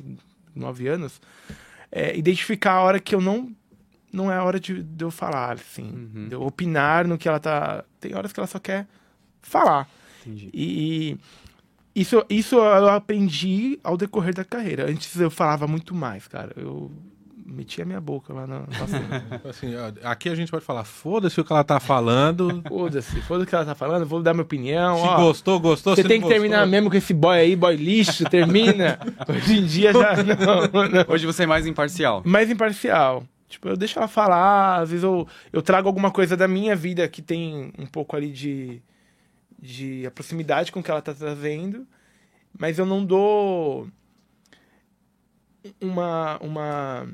Nove 0.56 0.88
anos, 0.88 1.20
é, 1.92 2.16
identificar 2.18 2.74
a 2.74 2.81
hora 2.84 3.00
que 3.02 3.14
eu 3.16 3.20
não. 3.22 3.54
Não 4.11 4.31
é 4.31 4.35
a 4.35 4.44
hora 4.44 4.59
de, 4.59 4.81
de 4.81 5.03
eu 5.03 5.11
falar, 5.11 5.53
assim. 5.53 5.83
Uhum. 5.83 6.27
De 6.27 6.35
eu 6.35 6.41
opinar 6.41 7.07
no 7.07 7.17
que 7.17 7.27
ela 7.27 7.39
tá. 7.39 7.83
Tem 8.00 8.15
horas 8.15 8.33
que 8.33 8.39
ela 8.39 8.47
só 8.47 8.59
quer 8.59 8.88
falar. 9.41 9.88
Entendi. 10.21 10.50
E, 10.53 11.17
e 11.95 12.01
isso, 12.01 12.23
isso 12.29 12.56
eu 12.56 12.89
aprendi 12.89 13.79
ao 13.83 13.97
decorrer 13.97 14.33
da 14.33 14.45
carreira. 14.45 14.89
Antes 14.89 15.19
eu 15.19 15.29
falava 15.29 15.67
muito 15.67 15.94
mais, 15.94 16.27
cara. 16.27 16.53
Eu 16.56 16.91
metia 17.45 17.83
a 17.83 17.88
minha 17.88 18.00
boca 18.00 18.33
lá 18.33 18.45
na. 18.45 18.63
Assim, 19.50 19.73
aqui 20.03 20.29
a 20.29 20.35
gente 20.35 20.51
pode 20.51 20.63
falar, 20.63 20.83
foda-se 20.83 21.39
o 21.41 21.44
que 21.44 21.51
ela 21.51 21.63
tá 21.63 21.79
falando. 21.79 22.61
Foda-se, 22.69 23.21
foda-se 23.21 23.45
o 23.45 23.50
que 23.50 23.56
ela 23.56 23.65
tá 23.65 23.75
falando, 23.75 24.06
vou 24.06 24.21
dar 24.21 24.33
minha 24.33 24.44
opinião. 24.44 24.97
Se 24.97 25.03
ó. 25.03 25.15
gostou, 25.17 25.59
gostou. 25.59 25.95
Você 25.95 26.03
se 26.03 26.07
tem 26.07 26.19
não 26.19 26.27
que 26.27 26.33
terminar 26.33 26.59
gostou, 26.59 26.71
mesmo 26.71 26.89
com 26.89 26.97
esse 26.97 27.13
boy 27.13 27.38
aí, 27.38 27.56
boy 27.56 27.75
lixo, 27.75 28.23
termina. 28.25 29.00
Hoje 29.27 29.59
em 29.59 29.65
dia 29.65 29.91
já 29.91 30.15
não, 30.23 30.88
não. 30.88 31.06
Hoje 31.07 31.25
você 31.25 31.44
é 31.44 31.47
mais 31.47 31.65
imparcial. 31.65 32.21
Mais 32.25 32.50
imparcial. 32.50 33.23
Tipo, 33.50 33.68
eu 33.68 33.75
deixo 33.75 33.98
ela 33.98 34.07
falar, 34.07 34.80
às 34.81 34.92
vezes 34.92 35.04
eu, 35.04 35.28
eu 35.51 35.62
trago 35.62 35.88
alguma 35.88 36.12
coisa 36.12 36.38
da 36.38 36.48
minha 36.48 36.75
vida 36.75 37.07
que 37.10 37.22
tem 37.22 37.74
um 37.80 37.86
pouco 37.88 38.16
ali 38.16 38.31
de, 38.31 38.80
de 39.60 40.06
a 40.06 40.12
proximidade 40.12 40.72
com 40.72 40.80
o 40.80 40.84
que 40.84 40.92
ela 40.92 41.01
tá 41.01 41.13
trazendo, 41.16 41.88
mas 42.57 42.78
eu 42.78 42.86
não 42.86 43.04
dou 43.04 43.90
uma 45.81 46.38
uma 46.42 47.07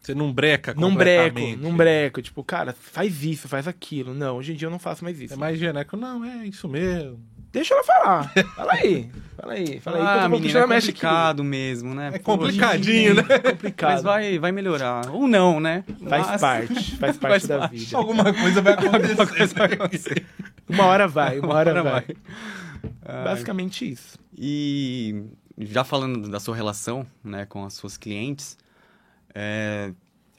Você 0.00 0.14
não 0.14 0.32
breca 0.32 0.72
não 0.72 0.94
breco, 0.94 1.40
não 1.58 1.76
breco, 1.76 2.22
tipo, 2.22 2.44
cara, 2.44 2.72
faz 2.72 3.24
isso, 3.24 3.48
faz 3.48 3.66
aquilo. 3.66 4.14
Não, 4.14 4.36
hoje 4.36 4.52
em 4.52 4.56
dia 4.56 4.66
eu 4.66 4.72
não 4.72 4.78
faço 4.78 5.02
mais 5.02 5.20
isso. 5.20 5.34
É 5.34 5.36
mais 5.36 5.58
genérico. 5.58 5.96
Não, 5.96 6.24
é 6.24 6.46
isso 6.46 6.68
mesmo. 6.68 7.20
Deixa 7.56 7.72
ela 7.72 7.84
falar. 7.84 8.32
Fala 8.54 8.72
aí. 8.74 9.10
Fala 9.34 9.52
aí. 9.54 9.80
Fala 9.80 9.96
aí. 9.96 10.02
Ah, 10.24 10.28
menina, 10.28 10.58
é 10.58 10.62
complicado 10.66 11.42
mesmo, 11.42 11.94
né? 11.94 12.10
É 12.12 12.18
complicadinho, 12.18 13.14
né? 13.14 13.22
complicado. 13.22 13.92
Mas 13.94 14.02
vai, 14.02 14.38
vai 14.38 14.52
melhorar. 14.52 15.08
Ou 15.10 15.26
não, 15.26 15.58
né? 15.58 15.82
Faz 16.06 16.26
Mas- 16.26 16.40
parte, 16.42 16.96
faz 16.98 17.16
parte 17.16 17.18
Faz 17.18 17.46
da 17.46 17.58
parte. 17.60 17.76
vida. 17.78 17.96
Alguma 17.96 18.24
coisa 18.34 18.60
vai 18.60 18.74
acontecer. 18.74 19.26
coisa 19.26 19.54
vai 19.54 19.72
acontecer. 19.72 20.26
Uma 20.68 20.84
hora 20.84 21.08
vai, 21.08 21.38
uma 21.38 21.54
hora, 21.54 21.72
Uma 21.72 21.80
hora 21.80 21.90
vai. 21.90 22.16
Ai. 23.06 23.24
Basicamente 23.24 23.90
isso. 23.90 24.18
E 24.36 25.24
já 25.58 25.82
falando 25.82 26.28
da 26.28 26.38
sua 26.38 26.54
relação 26.54 27.06
né, 27.24 27.46
com 27.46 27.64
as 27.64 27.72
suas 27.72 27.96
clientes, 27.96 28.58
é, 29.34 29.92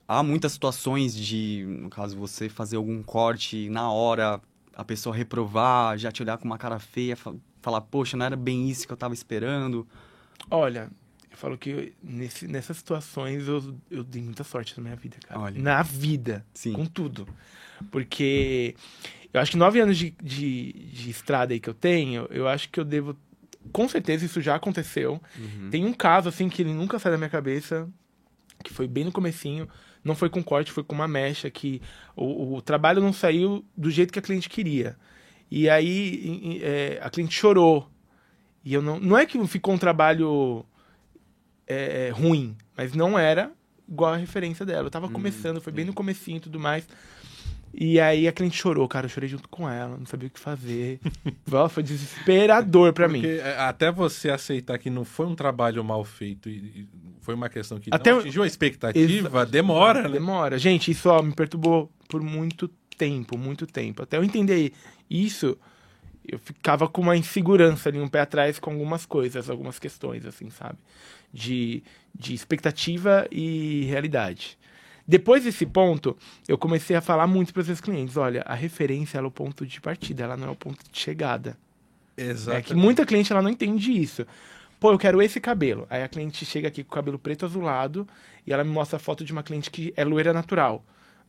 há 0.07 0.21
muitas 0.21 0.51
situações 0.51 1.15
de, 1.15 1.65
no 1.67 1.89
caso, 1.89 2.15
você 2.15 2.47
fazer 2.47 2.75
algum 2.75 3.01
corte 3.01 3.69
na 3.71 3.91
hora, 3.91 4.39
a 4.77 4.83
pessoa 4.85 5.15
reprovar, 5.15 5.97
já 5.97 6.11
te 6.11 6.21
olhar 6.21 6.37
com 6.37 6.45
uma 6.45 6.57
cara 6.57 6.77
feia, 6.77 7.15
fa- 7.15 7.33
falar, 7.63 7.81
poxa, 7.81 8.15
não 8.15 8.25
era 8.25 8.35
bem 8.35 8.69
isso 8.69 8.85
que 8.85 8.93
eu 8.93 8.97
tava 8.97 9.13
esperando. 9.15 9.87
Olha, 10.51 10.89
eu 11.31 11.35
falo 11.35 11.57
que 11.57 11.93
nesse, 12.03 12.47
nessas 12.47 12.77
situações 12.77 13.47
eu, 13.47 13.75
eu 13.89 14.03
dei 14.03 14.21
muita 14.21 14.43
sorte 14.43 14.77
na 14.77 14.83
minha 14.83 14.95
vida, 14.95 15.17
cara. 15.27 15.39
Olha. 15.41 15.59
Na 15.59 15.81
vida. 15.81 16.45
Sim. 16.53 16.73
Com 16.73 16.85
tudo. 16.85 17.27
Porque 17.91 18.75
eu 19.33 19.41
acho 19.41 19.51
que 19.51 19.57
nove 19.57 19.79
anos 19.79 19.97
de, 19.97 20.11
de, 20.21 20.71
de 20.73 21.09
estrada 21.09 21.53
aí 21.53 21.59
que 21.59 21.69
eu 21.69 21.73
tenho, 21.73 22.27
eu 22.29 22.47
acho 22.47 22.69
que 22.69 22.79
eu 22.79 22.85
devo. 22.85 23.17
Com 23.71 23.89
certeza 23.89 24.25
isso 24.25 24.39
já 24.41 24.55
aconteceu. 24.55 25.21
Uhum. 25.37 25.69
Tem 25.71 25.85
um 25.85 25.93
caso, 25.93 26.29
assim, 26.29 26.47
que 26.47 26.61
ele 26.61 26.73
nunca 26.73 26.99
sai 26.99 27.11
da 27.11 27.17
minha 27.17 27.29
cabeça, 27.29 27.89
que 28.63 28.71
foi 28.71 28.87
bem 28.87 29.03
no 29.03 29.11
comecinho. 29.11 29.67
Não 30.07 30.15
foi 30.15 30.29
com 30.29 30.41
corte, 30.41 30.71
foi 30.71 30.83
com 30.83 30.95
uma 30.95 31.07
mecha, 31.07 31.49
que 31.51 31.81
o, 32.15 32.55
o 32.55 32.61
trabalho 32.61 33.01
não 33.01 33.11
saiu 33.11 33.63
do 33.75 33.91
jeito 33.91 34.13
que 34.13 34.19
a 34.19 34.21
cliente 34.21 34.49
queria. 34.49 34.95
E 35.51 35.69
aí 35.69 36.59
é, 36.63 36.99
a 37.01 37.09
cliente 37.09 37.35
chorou. 37.35 37.89
E 38.63 38.73
eu 38.73 38.81
não. 38.81 38.99
Não 38.99 39.17
é 39.17 39.25
que 39.25 39.45
ficou 39.47 39.73
um 39.73 39.77
trabalho 39.77 40.65
é, 41.67 42.11
ruim, 42.13 42.55
mas 42.75 42.93
não 42.93 43.19
era 43.19 43.51
igual 43.87 44.13
a 44.13 44.17
referência 44.17 44.65
dela. 44.65 44.87
Eu 44.87 44.91
tava 44.91 45.09
começando, 45.09 45.61
foi 45.61 45.71
bem 45.73 45.85
no 45.85 45.93
comecinho 45.93 46.37
e 46.37 46.41
tudo 46.41 46.59
mais. 46.59 46.87
E 47.73 47.99
aí 47.99 48.27
a 48.27 48.31
cliente 48.31 48.57
chorou, 48.57 48.87
cara. 48.87 49.05
Eu 49.05 49.09
chorei 49.09 49.29
junto 49.29 49.47
com 49.49 49.69
ela, 49.69 49.97
não 49.97 50.05
sabia 50.05 50.27
o 50.27 50.31
que 50.31 50.39
fazer. 50.39 50.99
Foi 51.69 51.83
desesperador 51.83 52.93
pra 52.93 53.07
mim. 53.07 53.25
É, 53.25 53.57
até 53.59 53.91
você 53.91 54.29
aceitar 54.29 54.77
que 54.77 54.89
não 54.89 55.05
foi 55.05 55.25
um 55.25 55.35
trabalho 55.35 55.83
mal 55.83 56.03
feito 56.03 56.49
e, 56.49 56.87
foi 57.21 57.35
uma 57.35 57.49
questão 57.49 57.77
que 57.77 57.89
Até 57.91 58.11
não 58.11 58.19
atingiu 58.19 58.41
a 58.43 58.47
expectativa, 58.47 59.45
demora, 59.45 60.03
né? 60.03 60.09
Demora. 60.09 60.57
Gente, 60.57 60.91
isso 60.91 61.09
ó, 61.09 61.21
me 61.21 61.35
perturbou 61.35 61.91
por 62.07 62.21
muito 62.21 62.69
tempo, 62.97 63.37
muito 63.37 63.67
tempo. 63.67 64.01
Até 64.01 64.17
eu 64.17 64.23
entender 64.23 64.71
isso, 65.09 65.57
eu 66.25 66.39
ficava 66.39 66.87
com 66.87 67.01
uma 67.01 67.17
insegurança 67.17 67.89
ali, 67.89 67.99
um 67.99 68.07
pé 68.07 68.21
atrás 68.21 68.59
com 68.59 68.71
algumas 68.71 69.05
coisas, 69.05 69.49
algumas 69.49 69.77
questões, 69.77 70.25
assim, 70.25 70.49
sabe? 70.49 70.77
De, 71.33 71.83
de 72.15 72.33
expectativa 72.33 73.27
e 73.31 73.83
realidade. 73.85 74.57
Depois 75.07 75.43
desse 75.43 75.65
ponto, 75.65 76.17
eu 76.47 76.57
comecei 76.57 76.95
a 76.95 77.01
falar 77.01 77.27
muito 77.27 77.53
para 77.53 77.61
os 77.61 77.67
meus 77.67 77.79
clientes: 77.81 78.17
olha, 78.17 78.41
a 78.45 78.53
referência 78.53 79.17
é 79.19 79.21
o 79.21 79.31
ponto 79.31 79.65
de 79.65 79.79
partida, 79.79 80.23
ela 80.23 80.35
não 80.35 80.47
é 80.49 80.51
o 80.51 80.55
ponto 80.55 80.79
de 80.91 80.99
chegada. 80.99 81.57
Exato. 82.17 82.57
É 82.57 82.61
que 82.61 82.73
muita 82.75 83.05
cliente 83.05 83.31
ela 83.31 83.41
não 83.41 83.49
entende 83.49 83.91
isso. 83.91 84.25
Pô, 84.79 84.91
eu 84.91 84.97
quero 84.97 85.21
esse 85.21 85.39
cabelo. 85.39 85.87
Aí 85.89 86.03
a 86.03 86.07
cliente 86.07 86.45
chega 86.45 86.67
aqui 86.67 86.83
com 86.83 86.91
o 86.91 86.95
cabelo 86.95 87.17
preto 87.17 87.45
azulado 87.45 88.07
e 88.45 88.51
ela 88.53 88.63
me 88.63 88.69
mostra 88.71 88.97
a 88.97 88.99
foto 88.99 89.23
de 89.23 89.31
uma 89.31 89.43
cliente 89.43 89.71
que 89.71 89.93
é 89.95 90.03
loira 90.03 90.33
natural. 90.33 90.83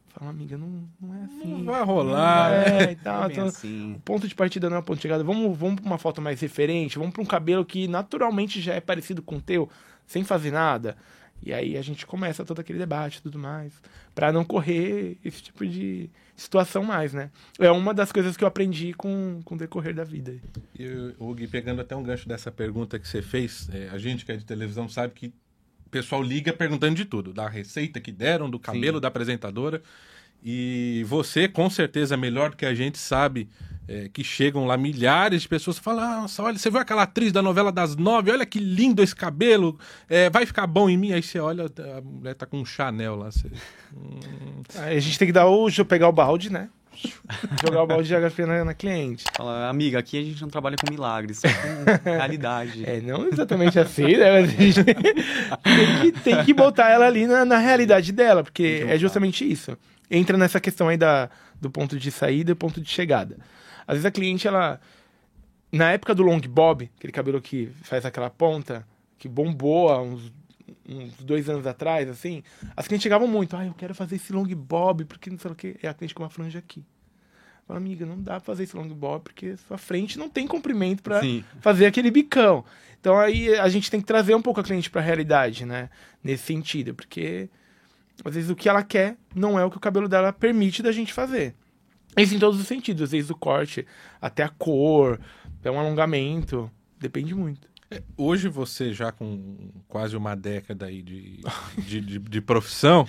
Fala, 0.09 0.31
amiga, 0.31 0.57
não, 0.59 0.89
não 1.01 1.15
é 1.15 1.25
assim. 1.25 1.63
Não 1.63 1.73
vai 1.73 1.83
rolar, 1.85 2.51
Não 2.51 2.59
né? 2.59 2.85
é, 2.85 2.93
e 2.93 2.97
tal, 2.97 3.25
É 3.29 3.33
então, 3.33 3.47
assim. 3.47 3.93
o 3.95 4.01
ponto 4.01 4.27
de 4.27 4.35
partida 4.35 4.69
não 4.69 4.77
é 4.77 4.81
o 4.81 4.83
ponto 4.83 4.97
de 4.97 5.03
chegada. 5.03 5.23
Vamos, 5.23 5.57
vamos 5.57 5.81
pra 5.81 5.87
uma 5.87 5.99
foto 5.99 6.21
mais 6.21 6.41
referente, 6.41 6.99
vamos 6.99 7.13
pra 7.13 7.23
um 7.23 7.27
cabelo 7.27 7.65
que 7.65 7.87
naturalmente 7.87 8.61
já 8.61 8.75
é 8.75 8.81
parecido 8.81 9.23
com 9.23 9.37
o 9.37 9.41
teu, 9.41 9.69
sem 10.07 10.25
fazer 10.25 10.51
nada. 10.51 10.97
E 11.43 11.53
aí 11.53 11.77
a 11.77 11.83
gente 11.83 12.05
começa 12.05 12.45
todo 12.45 12.61
aquele 12.61 12.79
debate 12.79 13.17
e 13.17 13.23
tudo 13.23 13.39
mais. 13.39 13.73
Pra 14.15 14.33
não 14.33 14.45
correr 14.45 15.17
esse 15.25 15.43
tipo 15.43 15.67
de 15.67 16.11
situação 16.37 16.83
mais, 16.83 17.13
né? 17.13 17.31
É 17.59 17.71
uma 17.71 17.95
das 17.95 18.13
coisas 18.13 18.37
que 18.37 18.45
eu 18.45 18.49
aprendi 18.49 18.93
com, 18.93 19.41
com 19.45 19.55
o 19.55 19.59
decorrer 19.59 19.95
da 19.95 20.05
vida. 20.05 20.37
E 20.79 21.15
o 21.19 21.35
Gui, 21.35 21.47
pegando 21.47 21.81
até 21.81 21.95
um 21.97 22.03
gancho 22.03 22.29
dessa 22.29 22.51
pergunta 22.51 22.99
que 22.99 23.07
você 23.07 23.23
fez, 23.23 23.69
é, 23.73 23.89
a 23.91 23.99
gente 23.99 24.25
que 24.25 24.33
é 24.33 24.37
de 24.37 24.45
televisão 24.45 24.89
sabe 24.89 25.15
que 25.15 25.27
o 25.87 25.91
pessoal 25.91 26.23
liga 26.23 26.53
perguntando 26.53 26.95
de 26.95 27.05
tudo, 27.05 27.33
da 27.33 27.49
receita 27.49 28.01
que 28.01 28.13
deram, 28.13 28.51
do 28.51 28.59
cabelo 28.59 28.99
Sim. 28.99 29.03
da 29.03 29.09
apresentadora. 29.09 29.83
E 30.45 31.05
você, 31.09 31.49
com 31.49 31.69
certeza, 31.69 32.17
melhor 32.17 32.51
do 32.51 32.57
que 32.57 32.67
a 32.67 32.75
gente 32.75 32.99
sabe 32.99 33.49
é, 33.89 34.09
que 34.13 34.23
chegam 34.23 34.67
lá 34.67 34.77
milhares 34.77 35.43
de 35.43 35.49
pessoas 35.49 35.79
falam: 35.79 36.05
"Ah, 36.05 36.21
Nossa, 36.23 36.43
olha, 36.43 36.59
você 36.59 36.71
viu 36.71 36.79
aquela 36.79 37.03
atriz 37.03 37.33
da 37.33 37.41
novela 37.41 37.73
das 37.73 37.97
nove? 37.97 38.31
Olha 38.31 38.45
que 38.45 38.59
lindo 38.59 39.03
esse 39.03 39.17
cabelo, 39.17 39.79
é, 40.09 40.29
vai 40.29 40.45
ficar 40.45 40.67
bom 40.67 40.91
em 40.91 40.99
mim. 40.99 41.13
Aí 41.13 41.23
você 41.23 41.41
olha, 41.41 41.65
a 41.97 42.01
mulher 42.03 42.35
tá 42.35 42.45
com 42.45 42.61
um 42.61 42.65
Chanel 42.65 43.17
lá. 43.17 43.31
Você, 43.31 43.49
hum, 43.97 44.63
Aí 44.77 44.99
a 44.99 45.01
gente 45.01 45.19
tem 45.19 45.27
que 45.27 45.33
dar 45.33 45.47
o. 45.47 45.69
pegar 45.87 46.09
o 46.09 46.13
balde, 46.13 46.53
né? 46.53 46.69
jogar 47.65 47.83
o 47.83 47.87
balde 47.87 48.09
de 48.09 48.15
água 48.15 48.31
fria 48.31 48.47
na, 48.47 48.65
na 48.65 48.75
cliente. 48.75 49.25
Fala, 49.37 49.69
amiga, 49.69 49.99
aqui 49.99 50.19
a 50.19 50.23
gente 50.23 50.43
não 50.43 50.49
trabalha 50.49 50.77
com 50.77 50.91
milagres, 50.91 51.39
só 51.39 51.49
com 51.49 52.03
realidade. 52.11 52.85
É, 52.85 53.01
não 53.01 53.29
exatamente 53.29 53.79
assim, 53.79 54.17
né? 54.17 54.41
Mas 54.41 54.51
a 54.51 54.63
gente 54.63 54.85
tem, 54.85 54.95
que, 56.01 56.21
tem 56.21 56.45
que 56.45 56.53
botar 56.53 56.91
ela 56.91 57.07
ali 57.07 57.27
na, 57.27 57.45
na 57.45 57.59
realidade 57.59 58.13
dela, 58.13 58.43
porque 58.43 58.85
é 58.87 58.99
justamente 58.99 59.51
isso. 59.51 59.77
Entra 60.11 60.37
nessa 60.37 60.59
questão 60.59 60.89
aí 60.89 60.97
da, 60.97 61.31
do 61.61 61.71
ponto 61.71 61.99
de 61.99 62.11
saída 62.11 62.53
e 62.53 62.55
ponto 62.55 62.81
de 62.81 62.89
chegada. 62.91 63.37
Às 63.89 63.95
vezes 63.95 64.07
a 64.07 64.11
cliente, 64.11 64.47
ela. 64.47 64.79
Na 65.73 65.93
época 65.93 66.15
do 66.15 66.23
long 66.23 66.41
bob, 66.41 66.91
aquele 66.97 67.13
cabelo 67.13 67.41
que 67.41 67.71
faz 67.83 68.05
aquela 68.05 68.31
ponta, 68.31 68.87
que 69.19 69.29
bombou 69.29 69.91
há 69.91 70.01
uns, 70.01 70.33
uns 70.89 71.15
dois 71.23 71.49
anos 71.49 71.67
atrás, 71.67 72.09
assim, 72.09 72.43
as 72.75 72.87
clientes 72.87 73.03
chegavam 73.03 73.29
muito, 73.29 73.55
ah, 73.55 73.67
eu 73.67 73.75
quero 73.75 73.95
fazer 73.95 74.17
esse 74.17 74.33
long 74.33 74.47
bob, 74.47 75.05
porque 75.05 75.29
não 75.29 75.39
sei 75.39 75.51
o 75.51 75.55
que. 75.55 75.77
É 75.83 75.89
a 75.89 75.95
cliente 75.95 76.15
com 76.15 76.23
uma 76.23 76.31
franja 76.31 76.59
aqui. 76.59 76.85
Fala, 77.67 77.79
amiga, 77.79 78.07
não 78.07 78.19
dá 78.19 78.33
pra 78.33 78.41
fazer 78.41 78.65
esse 78.65 78.75
long 78.75 78.89
bob, 78.89 79.23
porque 79.25 79.57
sua 79.57 79.77
frente 79.77 80.19
não 80.19 80.29
tem 80.29 80.47
comprimento 80.47 81.03
para 81.03 81.21
fazer 81.61 81.85
aquele 81.85 82.11
bicão. 82.11 82.65
Então 82.99 83.19
aí 83.19 83.55
a 83.55 83.69
gente 83.69 83.91
tem 83.91 84.01
que 84.01 84.07
trazer 84.07 84.35
um 84.35 84.41
pouco 84.43 84.61
a 84.61 84.65
cliente 84.65 84.89
pra 84.89 85.03
realidade, 85.03 85.67
né? 85.67 85.91
Nesse 86.25 86.45
sentido, 86.45 86.95
porque 86.95 87.51
às 88.25 88.35
vezes 88.35 88.49
o 88.49 88.57
que 88.57 88.71
ela 88.71 88.83
quer 88.83 89.19
não 89.35 89.59
é 89.59 89.65
o 89.65 89.71
que 89.71 89.77
o 89.77 89.81
cabelo 89.81 90.09
dela 90.09 90.33
permite 90.33 90.83
da 90.83 90.93
gente 90.93 91.13
fazer. 91.13 91.55
Isso 92.19 92.35
em 92.35 92.39
todos 92.39 92.61
os 92.61 92.67
sentidos, 92.67 93.13
vezes 93.13 93.31
o 93.31 93.35
corte, 93.35 93.87
até 94.21 94.43
a 94.43 94.49
cor, 94.49 95.21
até 95.61 95.71
um 95.71 95.79
alongamento, 95.79 96.71
depende 96.99 97.35
muito. 97.35 97.69
Hoje 98.17 98.49
você 98.49 98.93
já 98.93 99.11
com 99.11 99.71
quase 99.89 100.15
uma 100.17 100.35
década 100.35 100.87
aí 100.87 101.01
de, 101.01 101.41
de, 101.79 102.01
de, 102.01 102.19
de 102.19 102.41
profissão, 102.41 103.09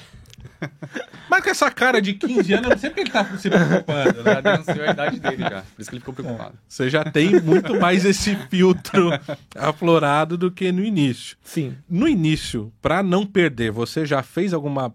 mas 1.30 1.44
com 1.44 1.50
essa 1.50 1.70
cara 1.70 2.02
de 2.02 2.14
15 2.14 2.54
anos, 2.54 2.66
eu 2.66 2.70
não 2.70 2.78
sei 2.78 2.90
porque 2.90 3.02
ele 3.02 3.10
tá 3.10 3.38
se 3.38 3.50
preocupando, 3.50 4.24
né? 4.24 4.34
Já 4.34 4.42
denunciou 4.42 4.88
a 4.88 4.92
idade 4.92 5.20
dele 5.20 5.44
já. 5.44 5.62
Por 5.62 5.82
isso 5.82 5.90
que 5.90 5.96
ele 5.96 6.00
ficou 6.00 6.14
preocupado. 6.14 6.58
Você 6.68 6.90
já 6.90 7.04
tem 7.04 7.42
muito 7.42 7.80
mais 7.80 8.06
esse 8.06 8.36
filtro 8.50 9.10
aflorado 9.56 10.38
do 10.38 10.52
que 10.52 10.72
no 10.72 10.84
início. 10.84 11.38
Sim. 11.44 11.76
No 11.90 12.08
início, 12.08 12.72
pra 12.82 13.04
não 13.04 13.26
perder, 13.26 13.72
você 13.72 14.06
já 14.06 14.24
fez 14.24 14.54
alguma 14.54 14.94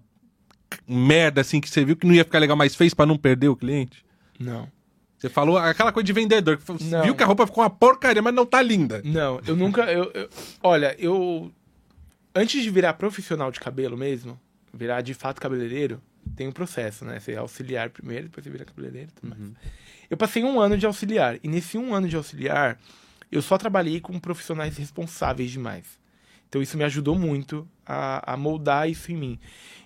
merda 0.89 1.41
assim 1.41 1.61
que 1.61 1.69
você 1.69 1.85
viu 1.85 1.97
que 1.97 2.07
não 2.07 2.15
ia 2.15 2.25
ficar 2.25 2.39
legal, 2.39 2.57
mas 2.57 2.75
fez 2.75 2.93
pra 2.95 3.07
não 3.07 3.17
perder 3.17 3.49
o 3.49 3.57
cliente? 3.57 4.04
Não. 4.39 4.69
Você 5.19 5.29
falou 5.29 5.57
aquela 5.57 5.91
coisa 5.93 6.05
de 6.05 6.13
vendedor, 6.13 6.59
que 6.59 6.85
Não. 6.85 7.03
viu 7.03 7.15
que 7.15 7.23
a 7.23 7.27
roupa 7.27 7.47
ficou 7.47 7.63
uma 7.65 7.71
porcaria, 7.71 8.21
mas 8.21 8.35
não 8.35 8.45
tá 8.45 8.61
linda. 8.61 9.01
Não, 9.05 9.41
eu 9.47 9.57
nunca. 9.57 9.83
Eu, 9.91 10.11
eu- 10.13 10.29
olha, 10.63 10.95
eu. 10.99 11.51
Antes 12.35 12.63
de 12.63 12.69
virar 12.71 12.95
profissional 12.95 13.51
de 13.51 13.61
cabelo 13.61 13.97
mesmo, 13.97 14.39
virar 14.73 15.01
de 15.01 15.15
fato 15.15 15.41
cabeleireiro, 15.41 16.03
tem 16.37 16.49
um 16.49 16.53
processo, 16.53 17.05
né? 17.05 17.21
Você 17.21 17.33
é 17.33 17.37
auxiliar 17.37 17.91
primeiro, 17.91 18.25
depois 18.25 18.45
você 18.45 18.51
vira 18.51 18.65
cabeleireiro 18.65 19.11
e 19.11 19.21
tudo 19.21 19.31
mais. 19.31 19.53
Eu 20.11 20.17
passei 20.17 20.43
um 20.45 20.61
ano 20.61 20.77
de 20.77 20.85
auxiliar, 20.85 21.39
e 21.43 21.49
nesse 21.49 21.79
um 21.79 21.95
ano 21.95 22.09
de 22.09 22.17
auxiliar, 22.17 22.79
eu 23.31 23.41
só 23.41 23.57
trabalhei 23.57 24.01
com 24.01 24.19
profissionais 24.19 24.77
responsáveis 24.77 25.51
demais. 25.51 25.85
Então 26.55 26.63
isso 26.63 26.79
me 26.79 26.85
ajudou 26.85 27.19
muito 27.19 27.67
a, 27.85 28.35
a 28.35 28.37
moldar 28.37 28.89
isso 28.89 29.11
em 29.11 29.17
mim. 29.17 29.41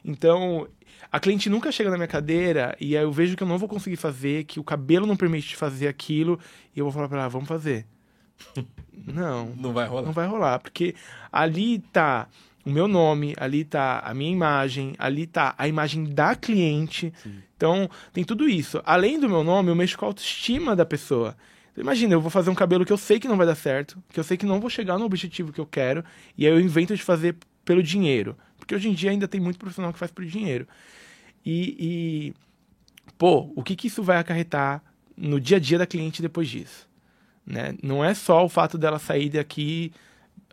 Então, 0.05 0.69
a 1.11 1.19
cliente 1.19 1.49
nunca 1.49 1.73
chega 1.73 1.89
na 1.89 1.97
minha 1.97 2.07
cadeira 2.07 2.77
e 2.79 2.95
aí 2.95 3.03
eu 3.03 3.11
vejo 3.11 3.35
que 3.35 3.43
eu 3.43 3.49
não 3.49 3.57
vou 3.57 3.67
conseguir 3.67 3.97
fazer, 3.97 4.45
que 4.45 4.61
o 4.61 4.63
cabelo 4.63 5.07
não 5.07 5.17
permite 5.17 5.57
fazer 5.57 5.89
aquilo, 5.89 6.39
e 6.77 6.79
eu 6.79 6.85
vou 6.85 6.93
falar 6.93 7.09
pra 7.09 7.21
ela, 7.21 7.29
vamos 7.31 7.49
fazer. 7.49 7.87
Não, 9.07 9.47
Não 9.57 9.73
vai 9.73 9.87
rolar. 9.89 10.03
não 10.03 10.13
vai 10.13 10.27
rolar, 10.27 10.59
porque 10.59 10.95
ali 11.33 11.79
tá 11.79 12.29
o 12.67 12.71
meu 12.71 12.87
nome, 12.87 13.35
ali 13.39 13.65
tá 13.65 14.01
a 14.01 14.13
minha 14.13 14.31
imagem, 14.31 14.93
ali 14.99 15.27
tá 15.27 15.55
a 15.57 15.67
imagem 15.67 16.05
da 16.05 16.35
cliente. 16.35 17.11
Então, 17.57 17.89
tem 18.13 18.25
tudo 18.25 18.47
isso. 18.47 18.83
Além 18.85 19.19
do 19.19 19.29
meu 19.29 19.43
nome, 19.43 19.71
eu 19.71 19.75
mexo 19.75 19.97
com 19.97 20.05
a 20.05 20.09
autoestima 20.09 20.77
da 20.77 20.85
pessoa. 20.85 21.35
Imagina, 21.79 22.15
eu 22.15 22.21
vou 22.21 22.31
fazer 22.31 22.51
um 22.51 22.55
cabelo 22.55 22.85
que 22.85 22.93
eu 22.93 22.97
sei 22.97 23.21
que 23.21 23.29
não 23.29 23.37
vai 23.37 23.47
dar 23.47 23.55
certo, 23.55 24.03
que 24.11 24.19
eu 24.19 24.25
sei 24.25 24.37
que 24.37 24.47
não 24.47 24.61
vou 24.61 24.69
chegar 24.69 24.99
no 24.99 25.05
objetivo 25.05 25.53
que 25.53 25.61
eu 25.61 25.67
quero, 25.67 26.05
e 26.37 26.47
aí 26.47 26.53
eu 26.53 26.61
invento 26.61 26.95
de 26.97 27.03
fazer 27.03 27.37
pelo 27.65 27.83
dinheiro. 27.83 28.37
Porque 28.59 28.75
hoje 28.75 28.89
em 28.89 28.95
dia 28.95 29.11
ainda 29.11 29.29
tem 29.29 29.41
muito 29.41 29.59
profissional 29.59 29.93
que 29.93 29.99
faz 29.99 30.11
por 30.11 30.25
dinheiro. 30.25 30.67
E, 31.45 31.77
e 31.79 32.35
pô, 33.17 33.53
o 33.55 33.63
que, 33.63 33.77
que 33.77 33.87
isso 33.87 34.03
vai 34.03 34.19
acarretar 34.19 34.83
no 35.17 35.41
dia 35.41 35.57
a 35.57 35.61
dia 35.61 35.79
da 35.79 35.87
cliente 35.87 36.21
depois 36.21 36.49
disso? 36.49 36.89
Né? 37.47 37.75
Não 37.83 38.05
é 38.05 38.13
só 38.13 38.45
o 38.45 38.49
fato 38.49 38.77
dela 38.77 38.99
sair 38.99 39.31
daqui 39.31 39.93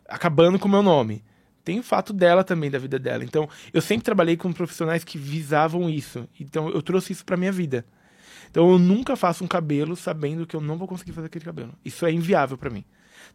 acabando 0.08 0.60
com 0.60 0.68
o 0.68 0.72
meu 0.72 0.84
nome. 0.84 1.24
Tem 1.64 1.80
o 1.80 1.84
fato 1.84 2.14
dela 2.14 2.44
também, 2.44 2.70
da 2.70 2.78
vida 2.78 3.00
dela. 3.00 3.24
Então, 3.24 3.50
eu 3.74 3.82
sempre 3.82 4.06
trabalhei 4.06 4.38
com 4.38 4.54
profissionais 4.54 5.04
que 5.04 5.18
visavam 5.18 5.90
isso. 5.90 6.30
Então, 6.40 6.70
eu 6.70 6.82
trouxe 6.82 7.12
isso 7.12 7.26
pra 7.26 7.36
minha 7.36 7.52
vida. 7.52 7.84
Então, 8.56 8.72
eu 8.72 8.80
nunca 8.80 9.18
faço 9.18 9.44
um 9.44 9.48
cabelo 9.48 9.98
sabendo 9.98 10.48
que 10.48 10.56
eu 10.56 10.62
não 10.62 10.78
vou 10.78 10.88
conseguir 10.88 11.12
fazer 11.12 11.28
aquele 11.28 11.44
cabelo. 11.44 11.74
Isso 11.84 12.06
é 12.06 12.12
inviável 12.14 12.58
pra 12.58 12.70
mim. 12.70 12.86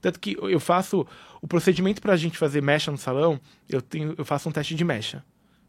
Tanto 0.00 0.18
que 0.18 0.34
eu 0.40 0.58
faço 0.58 1.06
o 1.42 1.46
procedimento 1.46 2.00
pra 2.00 2.16
gente 2.16 2.38
fazer 2.38 2.62
mecha 2.62 2.90
no 2.90 2.96
salão, 2.96 3.38
eu, 3.68 3.82
tenho, 3.82 4.14
eu 4.16 4.24
faço 4.24 4.48
um 4.48 4.52
teste 4.52 4.74
de 4.74 4.82
mecha. 4.82 5.22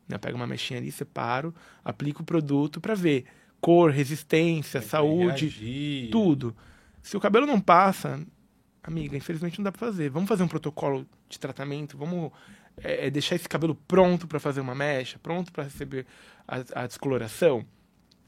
Eu 0.08 0.18
pego 0.20 0.38
uma 0.38 0.48
mechinha 0.48 0.80
ali, 0.80 0.90
separo, 0.90 1.54
aplico 1.84 2.22
o 2.22 2.26
produto 2.26 2.80
pra 2.80 2.96
ver 2.96 3.26
cor, 3.60 3.92
resistência, 3.92 4.82
saúde, 4.82 5.50
Reagir. 5.50 6.12
tudo. 6.12 6.56
Se 7.02 7.18
o 7.18 7.20
cabelo 7.20 7.46
não 7.46 7.60
passa, 7.60 8.26
amiga, 8.82 9.18
infelizmente 9.18 9.60
não 9.60 9.66
dá 9.66 9.72
pra 9.74 9.86
fazer. 9.86 10.10
Vamos 10.10 10.30
fazer 10.30 10.44
um 10.44 10.48
protocolo 10.48 11.06
de 11.28 11.38
tratamento, 11.38 11.98
vamos 11.98 12.32
é, 12.78 13.08
é, 13.08 13.10
deixar 13.10 13.36
esse 13.36 13.50
cabelo 13.50 13.76
pronto 13.76 14.30
pra 14.30 14.40
fazer 14.40 14.62
uma 14.62 14.74
mecha, 14.74 15.20
pronto 15.20 15.52
pra 15.52 15.66
receber 15.66 16.06
a, 16.48 16.84
a 16.84 16.88
descoloração. 16.88 17.66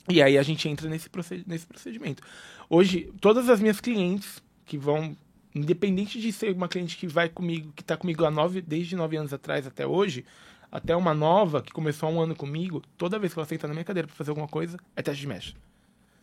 E 0.09 0.21
aí 0.21 0.37
a 0.37 0.43
gente 0.43 0.67
entra 0.67 0.89
nesse, 0.89 1.09
proced- 1.09 1.43
nesse 1.47 1.65
procedimento. 1.65 2.21
Hoje, 2.69 3.11
todas 3.21 3.49
as 3.49 3.59
minhas 3.59 3.79
clientes 3.79 4.43
que 4.65 4.77
vão, 4.77 5.15
independente 5.55 6.19
de 6.19 6.31
ser 6.31 6.53
uma 6.53 6.67
cliente 6.67 6.97
que 6.97 7.07
vai 7.07 7.29
comigo, 7.29 7.71
que 7.75 7.83
tá 7.83 7.95
comigo 7.95 8.25
há 8.25 8.31
nove, 8.31 8.61
desde 8.61 8.95
nove 8.95 9.15
anos 9.15 9.33
atrás 9.33 9.65
até 9.65 9.87
hoje, 9.87 10.25
até 10.71 10.95
uma 10.95 11.13
nova 11.13 11.61
que 11.61 11.71
começou 11.71 12.09
há 12.09 12.11
um 12.11 12.19
ano 12.19 12.35
comigo, 12.35 12.81
toda 12.97 13.19
vez 13.19 13.33
que 13.33 13.39
ela 13.39 13.45
senta 13.45 13.67
na 13.67 13.73
minha 13.73 13.85
cadeira 13.85 14.07
pra 14.07 14.15
fazer 14.15 14.31
alguma 14.31 14.47
coisa, 14.47 14.77
é 14.95 15.01
teste 15.01 15.21
de 15.21 15.27
mecha. 15.27 15.53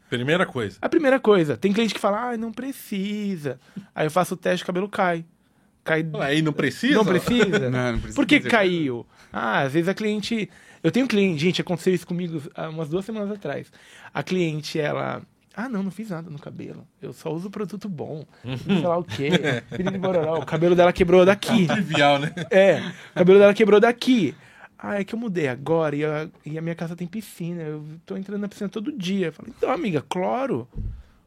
Primeira 0.08 0.44
coisa. 0.44 0.76
A 0.82 0.88
primeira 0.88 1.20
coisa, 1.20 1.56
tem 1.56 1.72
cliente 1.72 1.94
que 1.94 2.00
fala, 2.00 2.32
ah, 2.32 2.36
não 2.36 2.50
precisa. 2.52 3.60
Aí 3.94 4.06
eu 4.06 4.10
faço 4.10 4.34
o 4.34 4.36
teste, 4.36 4.64
o 4.64 4.66
cabelo 4.66 4.88
cai. 4.88 5.24
Cai. 5.84 6.06
Aí 6.20 6.42
não 6.42 6.52
precisa? 6.52 6.94
Não 6.94 7.04
precisa? 7.04 7.58
Não, 7.70 7.92
não 7.92 7.98
precisa 7.98 8.14
Por 8.16 8.26
que 8.26 8.38
dizer. 8.38 8.50
caiu? 8.50 9.06
Ah, 9.32 9.60
às 9.62 9.72
vezes 9.72 9.88
a 9.88 9.94
cliente. 9.94 10.48
Eu 10.82 10.90
tenho 10.90 11.06
cliente, 11.06 11.40
gente, 11.42 11.60
aconteceu 11.60 11.94
isso 11.94 12.06
comigo 12.06 12.42
há 12.54 12.68
umas 12.68 12.88
duas 12.88 13.04
semanas 13.04 13.30
atrás. 13.30 13.70
A 14.12 14.22
cliente, 14.22 14.78
ela. 14.78 15.22
Ah, 15.54 15.68
não, 15.68 15.82
não 15.82 15.90
fiz 15.90 16.10
nada 16.10 16.30
no 16.30 16.38
cabelo. 16.38 16.86
Eu 17.02 17.12
só 17.12 17.30
uso 17.32 17.50
produto 17.50 17.88
bom. 17.88 18.24
Sei 18.64 18.80
lá 18.80 18.96
o 18.96 19.04
quê. 19.04 19.30
Piriri 19.76 19.98
bororó. 19.98 20.38
O 20.38 20.46
cabelo 20.46 20.74
dela 20.76 20.92
quebrou 20.92 21.24
daqui. 21.26 21.66
Trivial, 21.66 22.18
né? 22.18 22.32
É, 22.50 22.80
o 23.10 23.14
cabelo 23.18 23.38
dela 23.38 23.52
quebrou 23.52 23.80
daqui. 23.80 24.34
Ah, 24.78 24.98
é 25.00 25.04
que 25.04 25.14
eu 25.14 25.18
mudei 25.18 25.48
agora 25.48 25.94
e 25.94 26.04
a, 26.04 26.28
e 26.46 26.56
a 26.56 26.62
minha 26.62 26.74
casa 26.74 26.96
tem 26.96 27.06
piscina. 27.06 27.62
Eu 27.62 27.84
tô 28.06 28.16
entrando 28.16 28.40
na 28.40 28.48
piscina 28.48 28.68
todo 28.70 28.90
dia. 28.92 29.26
Eu 29.26 29.32
falei, 29.32 29.52
então, 29.56 29.70
amiga, 29.70 30.02
cloro. 30.08 30.66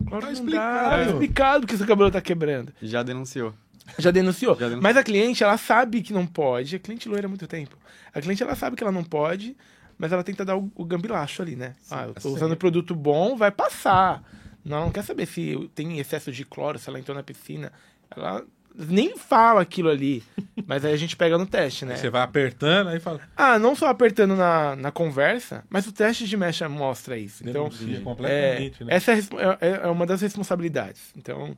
Cloro 0.07 0.21
Tá 0.21 0.25
não 0.27 0.33
explicado. 0.33 0.73
dá. 0.89 0.89
Tá 0.89 1.03
explicado 1.11 1.67
que 1.67 1.77
seu 1.77 1.85
cabelo 1.85 2.09
tá 2.09 2.21
quebrando. 2.21 2.73
Já 2.81 3.03
denunciou. 3.03 3.53
Já 3.97 4.11
denunciou. 4.11 4.53
Já 4.55 4.61
denunciou. 4.61 4.81
Mas 4.83 4.97
a 4.97 5.03
cliente, 5.03 5.43
ela 5.43 5.57
sabe 5.57 6.01
que 6.01 6.13
não 6.13 6.25
pode. 6.25 6.75
A 6.75 6.79
cliente 6.79 7.07
loira 7.07 7.27
há 7.27 7.29
muito 7.29 7.47
tempo. 7.47 7.77
A 8.13 8.21
cliente, 8.21 8.41
ela 8.43 8.55
sabe 8.55 8.75
que 8.75 8.83
ela 8.83 8.91
não 8.91 9.03
pode, 9.03 9.55
mas 9.97 10.11
ela 10.11 10.23
tenta 10.23 10.45
dar 10.45 10.57
o, 10.57 10.71
o 10.75 10.85
gambilacho 10.85 11.41
ali, 11.41 11.55
né? 11.55 11.75
ah, 11.89 12.05
eu 12.07 12.13
tô 12.13 12.29
sim. 12.29 12.35
usando 12.35 12.55
produto 12.55 12.95
bom, 12.95 13.35
vai 13.35 13.51
passar. 13.51 14.23
Não, 14.63 14.77
ela 14.77 14.85
não 14.85 14.91
quer 14.91 15.03
saber 15.03 15.25
se 15.25 15.69
tem 15.75 15.99
excesso 15.99 16.31
de 16.31 16.45
cloro, 16.45 16.79
se 16.79 16.89
ela 16.89 16.99
entrou 16.99 17.15
na 17.15 17.23
piscina. 17.23 17.71
Ela 18.15 18.45
nem 18.75 19.15
fala 19.17 19.61
aquilo 19.61 19.89
ali. 19.89 20.23
mas 20.65 20.83
aí 20.85 20.93
a 20.93 20.97
gente 20.97 21.15
pega 21.15 21.37
no 21.37 21.45
teste, 21.45 21.85
né? 21.85 21.95
Você 21.95 22.09
vai 22.09 22.21
apertando, 22.21 22.87
aí 22.89 22.99
fala. 22.99 23.19
Ah, 23.35 23.59
não 23.59 23.75
só 23.75 23.87
apertando 23.87 24.35
na, 24.35 24.75
na 24.75 24.91
conversa, 24.91 25.63
mas 25.69 25.85
o 25.85 25.91
teste 25.91 26.25
de 26.27 26.37
mecha 26.37 26.67
mostra 26.69 27.17
isso. 27.17 27.43
Então, 27.47 27.69
Denuncia 27.69 27.97
é, 27.97 28.01
completamente, 28.01 28.83
né? 28.83 28.95
essa 28.95 29.11
é, 29.13 29.17
é- 29.61 29.81
é 29.83 29.87
uma 29.87 30.05
das 30.05 30.21
responsabilidades. 30.21 31.11
Então, 31.15 31.53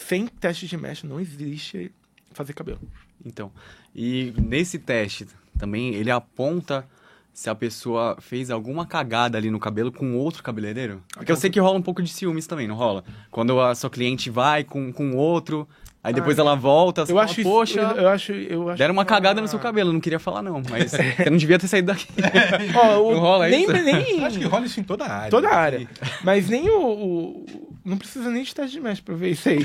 sem 0.00 0.26
teste 0.26 0.66
de 0.66 0.76
mecha 0.76 1.06
não 1.06 1.20
existe 1.20 1.92
fazer 2.32 2.52
cabelo. 2.52 2.80
Então, 3.24 3.52
e 3.94 4.32
nesse 4.36 4.78
teste 4.78 5.26
também 5.58 5.94
ele 5.94 6.10
aponta 6.10 6.88
se 7.32 7.48
a 7.48 7.54
pessoa 7.54 8.16
fez 8.20 8.50
alguma 8.50 8.86
cagada 8.86 9.38
ali 9.38 9.50
no 9.50 9.60
cabelo 9.60 9.92
com 9.92 10.16
outro 10.16 10.42
cabeleireiro? 10.42 11.02
Porque 11.14 11.30
eu 11.30 11.36
sei 11.36 11.50
que 11.50 11.60
rola 11.60 11.78
um 11.78 11.82
pouco 11.82 12.02
de 12.02 12.10
ciúmes 12.10 12.46
também, 12.46 12.66
não 12.66 12.74
rola? 12.74 13.04
Quando 13.30 13.60
a 13.60 13.74
sua 13.74 13.90
cliente 13.90 14.30
vai 14.30 14.64
com, 14.64 14.92
com 14.92 15.14
outro, 15.16 15.68
aí 16.02 16.12
depois 16.14 16.38
ela 16.38 16.54
volta, 16.54 17.04
você 17.04 17.12
Eu 17.12 17.16
fala, 17.16 17.28
acho 17.30 17.42
poxa, 17.42 17.80
eu, 17.80 17.88
eu 18.02 18.08
acho, 18.08 18.32
eu 18.32 18.68
acho 18.70 18.78
deram 18.78 18.92
uma 18.92 19.02
é 19.02 19.04
cagada 19.04 19.40
no 19.40 19.48
seu 19.48 19.58
cabelo, 19.58 19.90
eu 19.90 19.92
não 19.94 20.00
queria 20.00 20.18
falar 20.18 20.42
não, 20.42 20.62
mas 20.70 20.90
você 20.92 21.30
não 21.30 21.36
devia 21.36 21.58
ter 21.58 21.68
saído 21.68 21.88
daqui. 21.88 22.06
Ó, 22.74 23.00
o- 23.00 23.12
Não 23.12 23.20
rola 23.20 23.48
nem, 23.48 23.62
isso? 23.64 23.72
nem 23.72 24.24
Acho 24.24 24.38
que 24.38 24.44
rola 24.46 24.66
isso 24.66 24.80
em 24.80 24.82
toda 24.82 25.04
a 25.04 25.12
área. 25.14 25.30
toda 25.30 25.48
a 25.48 25.54
área. 25.56 25.86
Mas 26.24 26.48
nem 26.48 26.68
o, 26.68 26.80
o- 26.80 27.44
Não 27.84 27.96
precisa 27.96 28.30
nem 28.30 28.42
de 28.42 28.54
teste 28.54 28.72
de 28.72 28.80
mecha 28.80 29.02
pra 29.04 29.14
ver 29.14 29.30
isso 29.30 29.48
aí. 29.48 29.58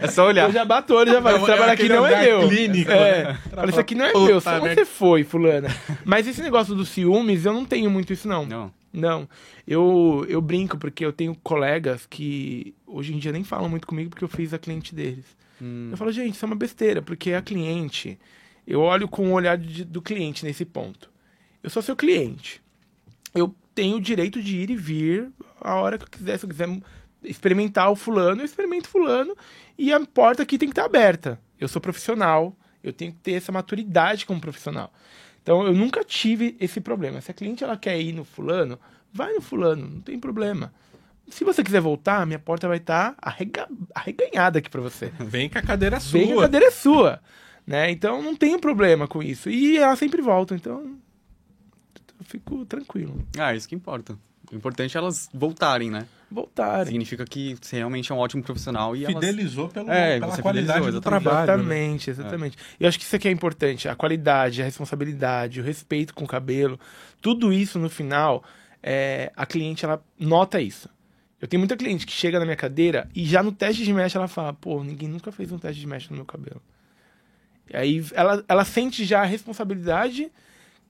É 0.00 0.08
só 0.08 0.26
olhar. 0.26 0.48
Eu 0.48 0.52
já 0.52 0.64
bato 0.64 0.94
olho, 0.94 1.12
já 1.12 1.22
falo, 1.22 1.36
É, 1.36 1.38
esse 1.38 1.46
trabalho 1.46 1.70
é 1.70 1.72
aqui 1.74 1.82
aquele 1.82 1.94
não 1.98 2.06
é 2.06 2.24
meu. 2.26 2.48
clínico, 2.48 2.90
é. 2.90 3.24
né? 3.24 3.38
Fala, 3.54 3.70
isso 3.70 3.80
aqui 3.80 3.94
não 3.94 4.04
é 4.04 4.12
meu. 4.12 4.40
Só 4.40 4.58
você 4.60 4.84
foi, 4.84 5.22
fulana? 5.24 5.68
Mas 6.04 6.26
esse 6.26 6.42
negócio 6.42 6.74
dos 6.74 6.88
ciúmes, 6.88 7.44
eu 7.44 7.52
não 7.52 7.64
tenho 7.64 7.90
muito 7.90 8.12
isso, 8.12 8.26
não. 8.28 8.44
Não. 8.44 8.70
Não, 8.92 9.28
eu, 9.66 10.26
eu 10.28 10.40
brinco 10.42 10.76
porque 10.76 11.04
eu 11.04 11.12
tenho 11.12 11.34
colegas 11.42 12.04
que 12.06 12.74
hoje 12.86 13.14
em 13.14 13.18
dia 13.18 13.32
nem 13.32 13.42
falam 13.42 13.68
muito 13.68 13.86
comigo 13.86 14.10
porque 14.10 14.24
eu 14.24 14.28
fiz 14.28 14.52
a 14.52 14.58
cliente 14.58 14.94
deles. 14.94 15.24
Hum, 15.60 15.88
Eu 15.90 15.96
falo, 15.96 16.12
gente, 16.12 16.34
isso 16.34 16.44
é 16.44 16.46
uma 16.48 16.56
besteira, 16.56 17.00
porque 17.00 17.32
a 17.32 17.40
cliente, 17.40 18.18
eu 18.66 18.80
olho 18.80 19.08
com 19.08 19.28
o 19.28 19.32
olhar 19.32 19.56
de- 19.56 19.84
do 19.84 20.02
cliente 20.02 20.44
nesse 20.44 20.64
ponto. 20.64 21.10
Eu 21.62 21.70
sou 21.70 21.80
seu 21.82 21.96
cliente. 21.96 22.60
Eu 23.34 23.54
tenho 23.74 23.96
o 23.96 24.00
direito 24.00 24.42
de 24.42 24.56
ir 24.58 24.68
e 24.70 24.76
vir 24.76 25.30
a 25.60 25.74
hora 25.76 25.96
que 25.96 26.04
eu 26.04 26.08
quiser. 26.08 26.38
Se 26.38 26.44
eu 26.44 26.50
quiser 26.50 26.68
experimentar 27.24 27.90
o 27.90 27.96
fulano, 27.96 28.42
eu 28.42 28.44
experimento 28.44 28.88
fulano. 28.88 29.34
E 29.78 29.92
a 29.92 30.00
porta 30.04 30.42
aqui 30.42 30.58
tem 30.58 30.68
que 30.68 30.72
estar 30.72 30.84
aberta. 30.84 31.40
Eu 31.58 31.68
sou 31.68 31.80
profissional, 31.80 32.54
eu 32.82 32.92
tenho 32.92 33.12
que 33.12 33.18
ter 33.20 33.32
essa 33.32 33.52
maturidade 33.52 34.26
como 34.26 34.40
profissional. 34.40 34.92
Então, 35.42 35.66
eu 35.66 35.72
nunca 35.72 36.04
tive 36.04 36.56
esse 36.60 36.80
problema. 36.80 37.20
Se 37.20 37.30
a 37.30 37.34
cliente 37.34 37.64
ela 37.64 37.76
quer 37.76 38.00
ir 38.00 38.12
no 38.12 38.24
fulano, 38.24 38.78
vai 39.12 39.32
no 39.34 39.40
fulano, 39.40 39.88
não 39.88 40.00
tem 40.00 40.18
problema. 40.18 40.72
Se 41.28 41.44
você 41.44 41.62
quiser 41.64 41.80
voltar, 41.80 42.26
minha 42.26 42.38
porta 42.38 42.68
vai 42.68 42.76
estar 42.78 43.14
arrega- 43.20 43.68
arreganhada 43.94 44.58
aqui 44.58 44.68
para 44.70 44.80
você. 44.80 45.12
Vem 45.18 45.48
que 45.48 45.58
a 45.58 45.62
cadeira 45.62 45.96
é 45.96 46.00
sua. 46.00 46.18
Vem 46.20 46.28
que 46.28 46.34
a 46.34 46.40
cadeira 46.42 46.66
é 46.66 46.70
sua. 46.70 47.20
Né? 47.66 47.90
Então 47.90 48.20
não 48.22 48.34
tem 48.36 48.58
problema 48.58 49.06
com 49.08 49.22
isso. 49.22 49.48
E 49.48 49.78
ela 49.78 49.94
sempre 49.96 50.20
volta, 50.20 50.54
então 50.54 50.80
eu 52.18 52.24
fico 52.24 52.64
tranquilo. 52.66 53.24
Ah, 53.38 53.54
isso 53.54 53.68
que 53.68 53.74
importa. 53.74 54.16
O 54.50 54.54
importante 54.56 54.96
é 54.96 54.98
elas 54.98 55.28
voltarem, 55.32 55.90
né? 55.90 56.06
Voltarem. 56.32 56.86
Significa 56.86 57.24
que 57.24 57.56
você 57.60 57.76
realmente 57.76 58.10
é 58.10 58.14
um 58.14 58.18
ótimo 58.18 58.42
profissional 58.42 58.96
e 58.96 59.04
elas... 59.04 59.14
Fidelizou 59.14 59.68
pelo, 59.68 59.90
É, 59.90 60.18
pela 60.18 60.32
você 60.32 60.42
qualidade 60.42 60.78
fidelizou, 60.78 61.00
do 61.00 61.04
exatamente. 61.04 61.22
trabalho. 61.22 61.62
né? 61.62 61.74
Exatamente, 61.76 62.10
exatamente. 62.10 62.58
E 62.80 62.84
eu 62.84 62.88
acho 62.88 62.98
que 62.98 63.04
isso 63.04 63.16
aqui 63.16 63.28
é 63.28 63.30
importante. 63.30 63.88
A 63.88 63.94
qualidade, 63.94 64.62
a 64.62 64.64
responsabilidade, 64.64 65.60
o 65.60 65.64
respeito 65.64 66.14
com 66.14 66.24
o 66.24 66.28
cabelo, 66.28 66.78
tudo 67.20 67.52
isso 67.52 67.78
no 67.78 67.90
final, 67.90 68.42
é, 68.82 69.30
a 69.36 69.44
cliente 69.46 69.84
ela 69.84 70.02
nota 70.18 70.60
isso. 70.60 70.88
Eu 71.40 71.48
tenho 71.48 71.58
muita 71.60 71.76
cliente 71.76 72.06
que 72.06 72.12
chega 72.12 72.38
na 72.38 72.44
minha 72.44 72.56
cadeira 72.56 73.08
e 73.14 73.24
já 73.24 73.42
no 73.42 73.50
teste 73.50 73.84
de 73.84 73.92
mecha 73.92 74.18
ela 74.18 74.28
fala, 74.28 74.52
pô, 74.52 74.82
ninguém 74.84 75.08
nunca 75.08 75.32
fez 75.32 75.50
um 75.50 75.58
teste 75.58 75.80
de 75.80 75.86
mecha 75.86 76.08
no 76.10 76.16
meu 76.16 76.24
cabelo. 76.24 76.62
E 77.68 77.76
aí 77.76 78.04
ela, 78.12 78.44
ela 78.46 78.64
sente 78.64 79.04
já 79.04 79.22
a 79.22 79.24
responsabilidade 79.24 80.30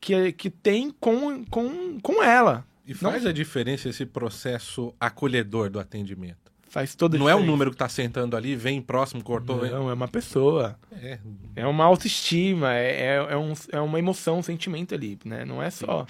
que, 0.00 0.32
que 0.32 0.50
tem 0.50 0.90
com, 1.00 1.44
com, 1.46 1.98
com 2.00 2.22
ela. 2.22 2.66
E 2.86 2.94
faz 2.94 3.24
a 3.26 3.32
diferença 3.32 3.88
esse 3.88 4.04
processo 4.04 4.94
acolhedor 4.98 5.70
do 5.70 5.78
atendimento. 5.78 6.50
Faz 6.68 6.94
toda 6.94 7.16
a 7.16 7.20
Não 7.20 7.28
é 7.28 7.34
o 7.34 7.44
número 7.44 7.70
que 7.70 7.76
tá 7.76 7.88
sentando 7.88 8.34
ali, 8.34 8.56
vem 8.56 8.80
próximo, 8.80 9.22
cortou. 9.22 9.64
Não, 9.66 9.90
é 9.90 9.92
uma 9.92 10.08
pessoa. 10.08 10.78
É, 10.90 11.18
É 11.54 11.66
uma 11.66 11.84
autoestima, 11.84 12.74
é, 12.74 13.00
é, 13.02 13.14
é 13.30 13.36
um, 13.36 13.52
é 13.70 13.80
uma 13.80 13.98
emoção, 13.98 14.38
um 14.38 14.42
sentimento 14.42 14.94
ali, 14.94 15.18
né? 15.24 15.44
Não 15.44 15.62
é 15.62 15.68
só. 15.70 16.06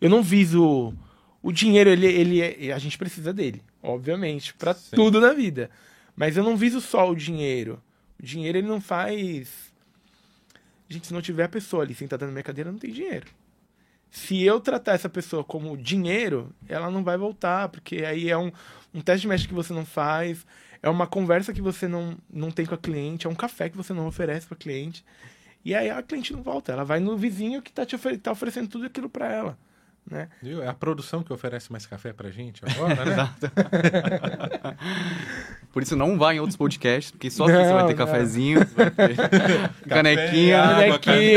Eu 0.00 0.10
não 0.10 0.22
viso. 0.22 0.92
O 1.40 1.52
dinheiro, 1.52 1.88
ele, 1.88 2.06
ele 2.06 2.40
é- 2.40 2.72
a 2.72 2.78
gente 2.78 2.98
precisa 2.98 3.32
dele, 3.32 3.62
obviamente, 3.82 4.52
Sim. 4.76 4.96
tudo 4.96 5.20
na 5.20 5.32
vida. 5.32 5.70
Mas 6.16 6.36
eu 6.36 6.42
não 6.42 6.56
viso 6.56 6.80
só 6.80 7.08
o 7.08 7.14
dinheiro. 7.14 7.80
O 8.20 8.26
dinheiro, 8.26 8.58
ele 8.58 8.66
não 8.66 8.80
faz. 8.80 9.72
Gente, 10.88 11.06
se 11.06 11.14
não 11.14 11.22
tiver 11.22 11.44
a 11.44 11.48
pessoa 11.48 11.84
ali 11.84 11.94
sentada 11.94 12.26
na 12.26 12.32
minha 12.32 12.42
cadeira, 12.42 12.70
não 12.70 12.78
tem 12.78 12.92
dinheiro. 12.92 13.26
Se 14.12 14.42
eu 14.42 14.60
tratar 14.60 14.92
essa 14.92 15.08
pessoa 15.08 15.42
como 15.42 15.74
dinheiro, 15.74 16.54
ela 16.68 16.90
não 16.90 17.02
vai 17.02 17.16
voltar, 17.16 17.70
porque 17.70 18.04
aí 18.04 18.28
é 18.28 18.36
um, 18.36 18.52
um 18.92 19.00
teste 19.00 19.22
de 19.22 19.28
mestre 19.28 19.48
que 19.48 19.54
você 19.54 19.72
não 19.72 19.86
faz, 19.86 20.46
é 20.82 20.90
uma 20.90 21.06
conversa 21.06 21.50
que 21.50 21.62
você 21.62 21.88
não, 21.88 22.14
não 22.30 22.50
tem 22.50 22.66
com 22.66 22.74
a 22.74 22.78
cliente, 22.78 23.26
é 23.26 23.30
um 23.30 23.34
café 23.34 23.70
que 23.70 23.76
você 23.76 23.94
não 23.94 24.06
oferece 24.06 24.46
para 24.46 24.54
cliente. 24.54 25.02
E 25.64 25.74
aí 25.74 25.88
a 25.88 26.02
cliente 26.02 26.30
não 26.30 26.42
volta, 26.42 26.72
ela 26.72 26.84
vai 26.84 27.00
no 27.00 27.16
vizinho 27.16 27.62
que 27.62 27.72
tá, 27.72 27.86
te 27.86 27.96
ofer 27.96 28.18
tá 28.18 28.30
oferecendo 28.32 28.68
tudo 28.68 28.84
aquilo 28.84 29.08
para 29.08 29.32
ela. 29.32 29.58
Né? 30.06 30.28
É 30.42 30.68
a 30.68 30.74
produção 30.74 31.22
que 31.22 31.32
oferece 31.32 31.72
mais 31.72 31.86
café 31.86 32.12
pra 32.12 32.30
gente 32.30 32.62
agora, 32.68 33.04
né? 33.06 33.12
Exato. 33.12 33.50
Por 35.72 35.82
isso 35.82 35.96
não 35.96 36.18
vá 36.18 36.34
em 36.34 36.38
outros 36.38 36.56
podcasts, 36.56 37.10
porque 37.10 37.30
só 37.30 37.44
aqui 37.44 37.52
você 37.54 37.72
vai 37.72 37.86
ter 37.86 37.96
não. 37.96 38.06
cafezinho, 38.06 38.66
vai 38.76 38.90
ter 38.90 39.16
canequinha. 39.88 40.60
água, 40.62 40.96
aqui 40.96 41.36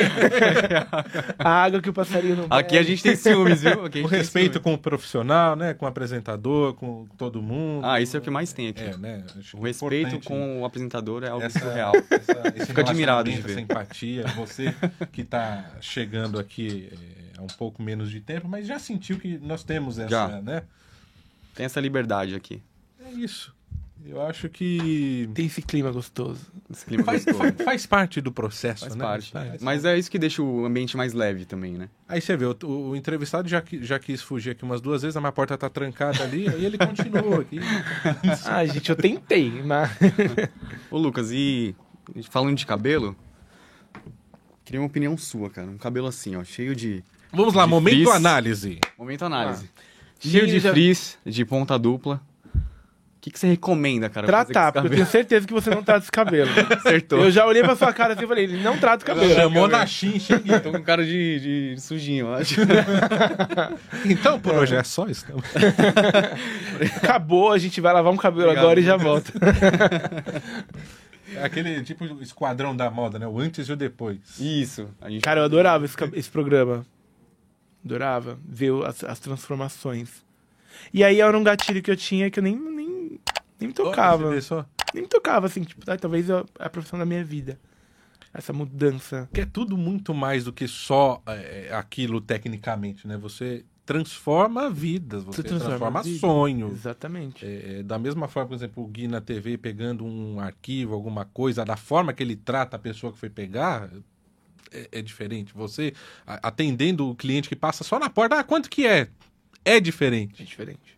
a 1.40 1.50
água 1.64 1.82
que 1.82 1.90
o 1.90 1.94
passarinho 1.94 2.36
não 2.36 2.48
Aqui 2.50 2.78
a 2.78 2.84
gente 2.84 3.02
tem 3.02 3.16
ciúmes, 3.16 3.62
viu? 3.62 3.86
Aqui 3.86 4.02
O 4.02 4.08
respeito 4.08 4.54
ciúmes. 4.54 4.64
com 4.64 4.74
o 4.74 4.78
profissional, 4.78 5.56
né? 5.56 5.74
Com 5.74 5.86
o 5.86 5.88
apresentador, 5.88 6.74
com 6.74 7.06
todo 7.18 7.42
mundo. 7.42 7.86
Ah, 7.86 8.02
isso 8.02 8.18
é 8.18 8.20
o 8.20 8.22
que 8.22 8.30
mais 8.30 8.52
tem 8.52 8.68
aqui. 8.68 8.84
É, 8.84 8.98
né? 8.98 9.24
Acho 9.40 9.58
O 9.58 9.64
é 9.66 9.70
respeito 9.70 10.20
com 10.20 10.62
o 10.62 10.66
apresentador 10.66 11.24
é 11.24 11.30
algo 11.30 11.46
essa- 11.46 11.60
surreal. 11.60 11.94
essa- 12.10 12.52
Fico 12.68 12.80
admirado 12.82 13.32
de 13.32 13.40
ver. 13.42 13.52
Essa 13.52 13.62
empatia. 13.62 14.26
Você 14.36 14.76
que 15.14 15.24
tá 15.24 15.64
chegando 15.80 16.38
aqui 16.38 16.90
é, 16.92 17.40
há 17.40 17.42
um 17.42 17.48
pouco 17.48 17.82
menos 17.82 18.12
de 18.12 18.20
tempo, 18.20 18.50
mas 18.50 18.68
já 18.68 18.80
sentiu 18.80 19.18
que 19.18 19.38
nós 19.38 19.64
temos 19.64 19.98
essa, 19.98 20.10
Já. 20.10 20.28
né? 20.42 20.64
Tem 21.56 21.66
essa 21.66 21.80
liberdade 21.80 22.36
aqui. 22.36 22.62
É 23.06 23.12
isso. 23.12 23.55
Eu 24.08 24.22
acho 24.22 24.48
que 24.50 25.28
Tem 25.34 25.48
esse 25.48 25.62
clima 25.64 25.92
gostoso. 25.92 26.40
Esse 26.72 26.86
clima 26.86 27.04
faz, 27.04 27.26
gostoso. 27.26 27.38
faz, 27.40 27.56
faz 27.66 27.86
parte 27.88 28.22
do 28.22 28.32
processo, 28.32 28.82
Faz 28.84 28.96
né? 28.96 29.04
parte. 29.04 29.32
Faz- 29.32 29.62
Mas 29.64 29.84
é 29.84 29.98
isso 29.98 30.12
que 30.12 30.20
deixa 30.20 30.44
o 30.44 30.64
ambiente 30.66 30.96
mais 30.96 31.14
leve 31.14 31.44
também, 31.46 31.74
né? 31.74 31.90
Aí 32.08 32.22
você 32.22 32.38
vê, 32.38 32.46
o, 32.46 32.56
o 32.68 32.96
entrevistado 32.96 33.48
já, 33.50 33.64
já 33.82 33.98
quis 33.98 34.22
fugir 34.22 34.52
aqui 34.52 34.64
umas 34.64 34.80
duas 34.80 35.02
vezes, 35.02 35.18
a 35.18 35.20
minha 35.20 35.32
porta 35.32 35.58
tá 35.58 35.70
trancada 35.70 36.24
ali, 36.24 36.48
aí 36.48 36.64
ele 36.66 36.78
continuou 36.78 37.42
aqui. 37.42 37.60
Ah, 38.46 38.64
gente, 38.66 38.90
eu 38.90 38.96
tentei, 38.96 39.50
mas. 39.64 39.90
Ô, 40.92 40.98
Lucas, 41.00 41.32
e 41.32 41.76
falando 42.30 42.56
de 42.56 42.66
cabelo, 42.66 43.16
queria 44.64 44.80
uma 44.82 44.88
opinião 44.88 45.18
sua, 45.18 45.50
cara. 45.50 45.68
Um 45.68 45.78
cabelo 45.78 46.08
assim, 46.08 46.36
ó, 46.36 46.44
cheio 46.44 46.76
de. 46.76 47.04
Vamos 47.34 47.54
lá, 47.56 47.64
De 47.64 47.70
momento 47.72 47.94
frizz. 47.96 48.10
análise. 48.16 48.80
Momento 48.98 49.26
análise. 49.26 49.70
Ah. 49.76 49.82
Cheio 50.20 50.48
de 50.48 50.60
frizz, 50.62 51.18
de 51.26 51.44
ponta 51.44 51.78
dupla. 51.78 52.22
O 53.26 53.28
que, 53.28 53.32
que 53.32 53.40
você 53.40 53.48
recomenda, 53.48 54.08
cara? 54.08 54.28
Tratar, 54.28 54.72
porque 54.72 54.88
eu 54.88 54.92
tenho 54.92 55.06
certeza 55.08 55.48
que 55.48 55.54
você 55.54 55.72
não 55.72 55.82
trata 55.82 56.02
esse 56.02 56.12
cabelo. 56.12 56.48
Acertou. 56.78 57.24
Eu 57.24 57.32
já 57.32 57.44
olhei 57.44 57.64
pra 57.64 57.76
sua 57.76 57.92
cara 57.92 58.14
assim 58.14 58.24
e 58.24 58.28
falei, 58.28 58.44
ele 58.44 58.62
não 58.62 58.78
trata 58.78 59.04
o 59.04 59.08
cabelo. 59.08 59.34
Chamou 59.34 59.68
na 59.68 59.84
chincha. 59.88 60.40
Tô 60.62 60.72
com 60.72 60.84
cara 60.84 61.04
de, 61.04 61.74
de 61.74 61.82
sujinho, 61.82 62.28
eu 62.28 62.34
acho. 62.36 62.62
Então, 64.06 64.40
por 64.40 64.54
hoje 64.54 64.76
é 64.76 64.84
só 64.84 65.08
isso. 65.08 65.26
Então. 65.28 65.42
Acabou, 67.02 67.52
a 67.52 67.58
gente 67.58 67.82
vai 67.82 67.94
lavar 67.94 68.14
um 68.14 68.18
cabelo 68.18 68.44
Obrigado. 68.44 68.64
agora 68.64 68.80
e 68.80 68.84
já 68.84 68.96
volta. 68.96 69.32
É 71.36 71.44
aquele 71.44 71.82
tipo 71.84 72.06
esquadrão 72.22 72.76
da 72.76 72.92
moda, 72.92 73.18
né? 73.18 73.28
O 73.28 73.40
antes 73.40 73.68
e 73.68 73.74
o 73.74 73.76
depois. 73.76 74.20
Isso. 74.40 74.88
A 75.02 75.10
gente... 75.10 75.24
Cara, 75.24 75.40
eu 75.40 75.46
adorava 75.46 75.84
esse, 75.84 75.96
esse 76.14 76.30
programa. 76.30 76.86
Adorava 77.84 78.38
ver 78.48 78.72
as, 78.86 79.04
as 79.04 79.20
transformações. 79.20 80.24
E 80.94 81.04
aí 81.04 81.22
era 81.22 81.38
um 81.38 81.44
gatilho 81.44 81.82
que 81.82 81.92
eu 81.92 81.98
tinha 81.98 82.30
que 82.30 82.40
eu 82.40 82.44
nem, 82.44 82.56
nem, 82.56 82.85
nem 83.66 83.68
me 83.68 83.74
tocava. 83.74 84.32
Nem 84.94 85.04
me 85.04 85.08
tocava, 85.10 85.48
assim, 85.48 85.64
tipo, 85.64 85.90
ah, 85.90 85.98
talvez 85.98 86.30
eu, 86.30 86.46
é 86.60 86.66
a 86.66 86.70
profissão 86.70 86.98
da 87.00 87.06
minha 87.06 87.24
vida. 87.24 87.60
Essa 88.34 88.52
mudança. 88.52 89.30
Que 89.34 89.42
é 89.42 89.46
tudo 89.46 89.78
muito 89.78 90.14
mais 90.14 90.44
do 90.44 90.52
que 90.54 90.68
só 90.68 91.22
é, 91.26 91.70
aquilo 91.72 92.20
tecnicamente, 92.20 93.08
né? 93.08 93.18
Você 93.18 93.64
transforma 93.86 94.70
vidas, 94.70 95.24
você, 95.24 95.42
Você 95.42 95.48
transforma 95.48 95.78
transforma, 95.78 96.04
vidas. 96.04 96.20
sonhos. 96.20 96.74
Exatamente. 96.74 97.46
É, 97.46 97.80
é, 97.80 97.84
da 97.84 97.98
mesma 97.98 98.28
forma, 98.28 98.50
por 98.50 98.56
exemplo, 98.56 98.84
o 98.84 98.88
Gui 98.88 99.08
na 99.08 99.22
TV 99.22 99.58
pegando 99.58 100.04
um 100.04 100.40
arquivo, 100.40 100.94
alguma 100.94 101.24
coisa, 101.24 101.64
da 101.64 101.78
forma 101.78 102.12
que 102.12 102.22
ele 102.22 102.36
trata 102.36 102.76
a 102.76 102.80
pessoa 102.80 103.14
que 103.14 103.20
foi 103.20 103.30
pegar, 103.30 103.90
é, 104.72 104.90
é 104.92 105.02
diferente. 105.02 105.54
Você 105.54 105.94
atendendo 106.26 107.10
o 107.10 107.16
cliente 107.16 107.48
que 107.48 107.56
passa 107.56 107.84
só 107.84 108.00
na 108.00 108.10
porta, 108.10 108.40
ah, 108.40 108.44
quanto 108.44 108.70
que 108.70 108.86
é? 108.86 109.08
É 109.64 109.80
diferente. 109.80 110.42
É 110.42 110.46
diferente. 110.46 110.95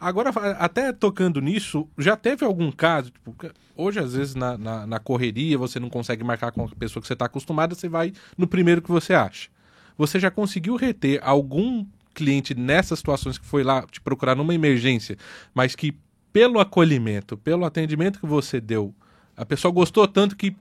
Agora, 0.00 0.30
até 0.58 0.92
tocando 0.92 1.40
nisso, 1.40 1.88
já 1.98 2.16
teve 2.16 2.44
algum 2.44 2.70
caso, 2.70 3.10
tipo, 3.10 3.34
hoje 3.74 3.98
às 3.98 4.14
vezes 4.14 4.34
na, 4.34 4.56
na, 4.56 4.86
na 4.86 4.98
correria 5.00 5.58
você 5.58 5.80
não 5.80 5.90
consegue 5.90 6.22
marcar 6.22 6.52
com 6.52 6.64
a 6.64 6.68
pessoa 6.68 7.00
que 7.00 7.06
você 7.06 7.14
está 7.14 7.24
acostumada, 7.24 7.74
você 7.74 7.88
vai 7.88 8.12
no 8.36 8.46
primeiro 8.46 8.80
que 8.80 8.90
você 8.90 9.12
acha. 9.12 9.48
Você 9.96 10.20
já 10.20 10.30
conseguiu 10.30 10.76
reter 10.76 11.20
algum 11.22 11.84
cliente 12.14 12.54
nessas 12.54 13.00
situações 13.00 13.38
que 13.38 13.44
foi 13.44 13.64
lá 13.64 13.82
te 13.90 14.00
procurar 14.00 14.36
numa 14.36 14.54
emergência, 14.54 15.16
mas 15.52 15.74
que 15.74 15.96
pelo 16.32 16.60
acolhimento, 16.60 17.36
pelo 17.36 17.64
atendimento 17.64 18.20
que 18.20 18.26
você 18.26 18.60
deu, 18.60 18.94
a 19.36 19.44
pessoa 19.44 19.72
gostou 19.72 20.06
tanto 20.06 20.36
que 20.36 20.56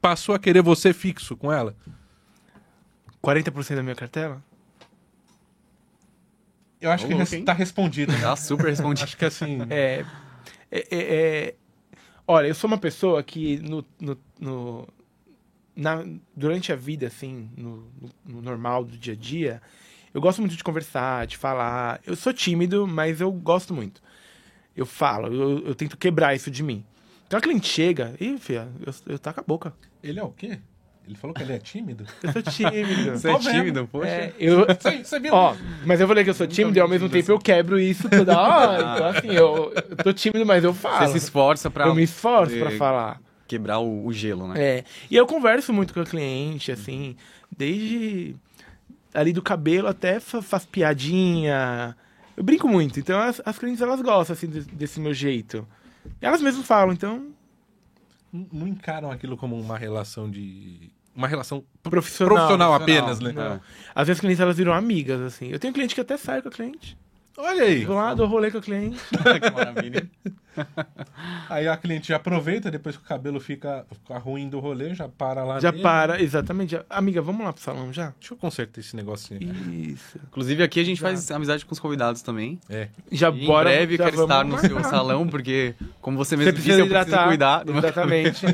passou 0.00 0.34
a 0.34 0.38
querer 0.38 0.62
você 0.62 0.92
fixo 0.92 1.36
com 1.36 1.52
ela? 1.52 1.74
40% 3.22 3.74
da 3.74 3.82
minha 3.82 3.94
cartela? 3.94 4.42
Eu 6.80 6.90
acho 6.90 7.06
que 7.06 7.14
está 7.36 7.52
respondido. 7.52 8.12
né? 8.12 8.20
Tá 8.20 8.36
super 8.36 8.66
respondido. 8.66 9.04
acho 9.04 9.16
que 9.16 9.24
assim. 9.24 9.58
É, 9.70 10.04
é, 10.70 10.78
é, 10.90 10.98
é- 11.48 11.54
olha, 12.26 12.46
eu 12.48 12.54
sou 12.54 12.68
uma 12.68 12.78
pessoa 12.78 13.22
que 13.22 13.58
no, 13.58 13.84
no, 14.00 14.18
no- 14.40 14.88
na- 15.74 16.04
durante 16.36 16.72
a 16.72 16.76
vida, 16.76 17.06
assim, 17.06 17.48
no, 17.56 17.76
no- 18.00 18.10
no 18.26 18.42
normal 18.42 18.84
do 18.84 18.96
dia 18.96 19.14
a 19.14 19.16
dia, 19.16 19.62
eu 20.12 20.20
gosto 20.20 20.40
muito 20.40 20.56
de 20.56 20.62
conversar, 20.64 21.26
de 21.26 21.36
falar. 21.36 22.00
Eu 22.06 22.14
sou 22.16 22.32
tímido, 22.32 22.86
mas 22.86 23.20
eu 23.20 23.32
gosto 23.32 23.72
muito. 23.74 24.02
Eu 24.76 24.84
falo, 24.86 25.28
eu, 25.32 25.66
eu 25.66 25.74
tento 25.74 25.96
quebrar 25.96 26.34
isso 26.34 26.50
de 26.50 26.62
mim. 26.62 26.84
Então 27.26 27.38
a 27.38 27.42
cliente 27.42 27.66
chega, 27.66 28.14
e 28.20 28.36
filha, 28.38 28.68
eu, 28.86 28.94
eu 29.14 29.18
taco 29.18 29.40
a 29.40 29.42
boca. 29.42 29.72
Ele 30.02 30.18
é 30.20 30.22
o 30.22 30.30
quê? 30.30 30.58
Ele 31.06 31.16
falou 31.16 31.34
que 31.34 31.42
ele 31.42 31.52
é 31.52 31.58
tímido? 31.58 32.04
Eu 32.22 32.32
sou 32.32 32.42
tímido. 32.42 33.18
Você 33.18 33.30
é 33.30 33.38
tímido, 33.38 33.88
poxa. 33.92 34.08
É, 34.08 34.32
eu, 34.38 34.64
Você, 34.66 35.04
você 35.04 35.20
viu? 35.20 35.34
ó, 35.34 35.54
mas 35.84 36.00
eu 36.00 36.08
falei 36.08 36.24
que 36.24 36.30
eu 36.30 36.34
sou 36.34 36.46
tímido 36.46 36.78
e 36.78 36.80
ao 36.80 36.88
mesmo 36.88 37.08
tempo 37.10 37.30
eu 37.30 37.38
quebro 37.38 37.78
isso 37.78 38.08
toda 38.08 38.32
hora. 38.40 38.80
Então, 38.94 39.06
assim, 39.08 39.28
eu, 39.32 39.72
eu 39.74 39.96
tô 39.96 40.12
tímido, 40.14 40.46
mas 40.46 40.64
eu 40.64 40.72
falo. 40.72 41.06
Você 41.06 41.12
se 41.18 41.24
esforça 41.26 41.70
pra 41.70 41.86
Eu 41.88 41.94
me 41.94 42.02
esforço 42.02 42.56
pra 42.58 42.70
falar. 42.70 43.20
quebrar 43.46 43.80
o, 43.80 44.06
o 44.06 44.12
gelo, 44.14 44.48
né? 44.48 44.54
É. 44.58 44.84
E 45.10 45.16
eu 45.16 45.26
converso 45.26 45.72
muito 45.74 45.92
com 45.92 46.00
a 46.00 46.06
cliente, 46.06 46.72
assim, 46.72 47.16
desde 47.54 48.34
ali 49.12 49.32
do 49.32 49.42
cabelo 49.42 49.86
até 49.88 50.18
fa- 50.20 50.40
faz 50.40 50.64
piadinha. 50.64 51.94
Eu 52.36 52.42
brinco 52.42 52.66
muito, 52.66 52.98
então 52.98 53.20
as, 53.20 53.42
as 53.44 53.58
clientes 53.58 53.82
elas 53.82 54.00
gostam 54.00 54.32
assim 54.34 54.48
de- 54.48 54.62
desse 54.62 54.98
meu 55.00 55.12
jeito. 55.14 55.66
E 56.20 56.24
elas 56.26 56.40
mesmas 56.40 56.66
falam, 56.66 56.92
então 56.94 57.26
Não- 58.52 58.66
encaram 58.66 59.10
aquilo 59.10 59.36
como 59.36 59.58
uma 59.58 59.78
relação 59.78 60.28
de. 60.30 60.90
Uma 61.14 61.28
relação 61.28 61.64
profissional. 61.82 62.34
profissional 62.34 62.74
profissional. 62.74 63.08
apenas, 63.10 63.20
né? 63.20 63.32
Não. 63.32 63.60
Às 63.94 64.08
vezes 64.08 64.18
as 64.18 64.20
clientes 64.20 64.40
elas 64.40 64.56
viram 64.56 64.72
amigas 64.72 65.20
assim. 65.20 65.46
Eu 65.46 65.60
tenho 65.60 65.72
cliente 65.72 65.94
que 65.94 66.00
até 66.00 66.16
sai 66.16 66.42
com 66.42 66.48
a 66.48 66.50
cliente. 66.50 66.98
Olha 67.36 67.64
aí. 67.64 67.84
Vou 67.84 67.96
lá, 67.96 68.14
dou 68.14 68.26
rolê 68.26 68.50
com 68.50 68.58
a 68.58 68.62
cliente. 68.62 68.98
que 69.10 69.50
maravilha. 69.50 70.08
Aí 71.50 71.66
a 71.66 71.76
cliente 71.76 72.08
já 72.08 72.16
aproveita, 72.16 72.70
depois 72.70 72.96
que 72.96 73.02
o 73.02 73.06
cabelo 73.06 73.40
fica, 73.40 73.84
fica 73.90 74.16
ruim 74.18 74.48
do 74.48 74.60
rolê, 74.60 74.94
já 74.94 75.08
para 75.08 75.42
lá. 75.44 75.58
Já 75.58 75.72
nele. 75.72 75.82
para, 75.82 76.22
exatamente. 76.22 76.78
Amiga, 76.88 77.20
vamos 77.20 77.44
lá 77.44 77.52
pro 77.52 77.60
salão 77.60 77.92
já? 77.92 78.12
Deixa 78.20 78.34
eu 78.34 78.38
consertar 78.38 78.78
esse 78.80 78.94
negocinho. 78.94 79.40
aqui. 79.50 79.92
Isso. 79.94 80.16
Inclusive 80.28 80.62
aqui 80.62 80.78
a 80.78 80.84
gente 80.84 81.00
Já. 81.00 81.08
faz 81.08 81.28
amizade 81.32 81.66
com 81.66 81.72
os 81.72 81.80
convidados 81.80 82.22
também. 82.22 82.60
É. 82.70 82.88
Já 83.10 83.30
E 83.30 83.46
bora. 83.46 83.68
em 83.70 83.74
breve 83.78 83.96
já 83.96 84.04
quero 84.10 84.22
estar 84.22 84.44
no 84.44 84.58
seu 84.58 84.84
salão, 84.84 85.26
porque, 85.26 85.74
como 86.00 86.16
você 86.16 86.36
Você 86.36 86.44
mesmo 86.44 86.52
disse, 86.52 86.64
precisa 86.68 86.86
eu 86.86 86.88
preciso 87.04 87.24
cuidar 87.26 87.64
do 87.64 87.72
meu 87.72 87.82
Exatamente. 87.82 88.46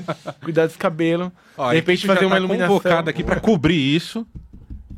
Cuidar 0.42 0.66
desse 0.66 0.78
cabelo. 0.78 1.30
Ó, 1.58 1.68
De 1.68 1.76
repente 1.76 2.06
fazer 2.06 2.24
uma 2.24 2.36
tá 2.36 2.40
iluminação. 2.40 2.80
aqui 3.06 3.22
pra 3.22 3.38
cobrir 3.40 3.76
isso, 3.94 4.26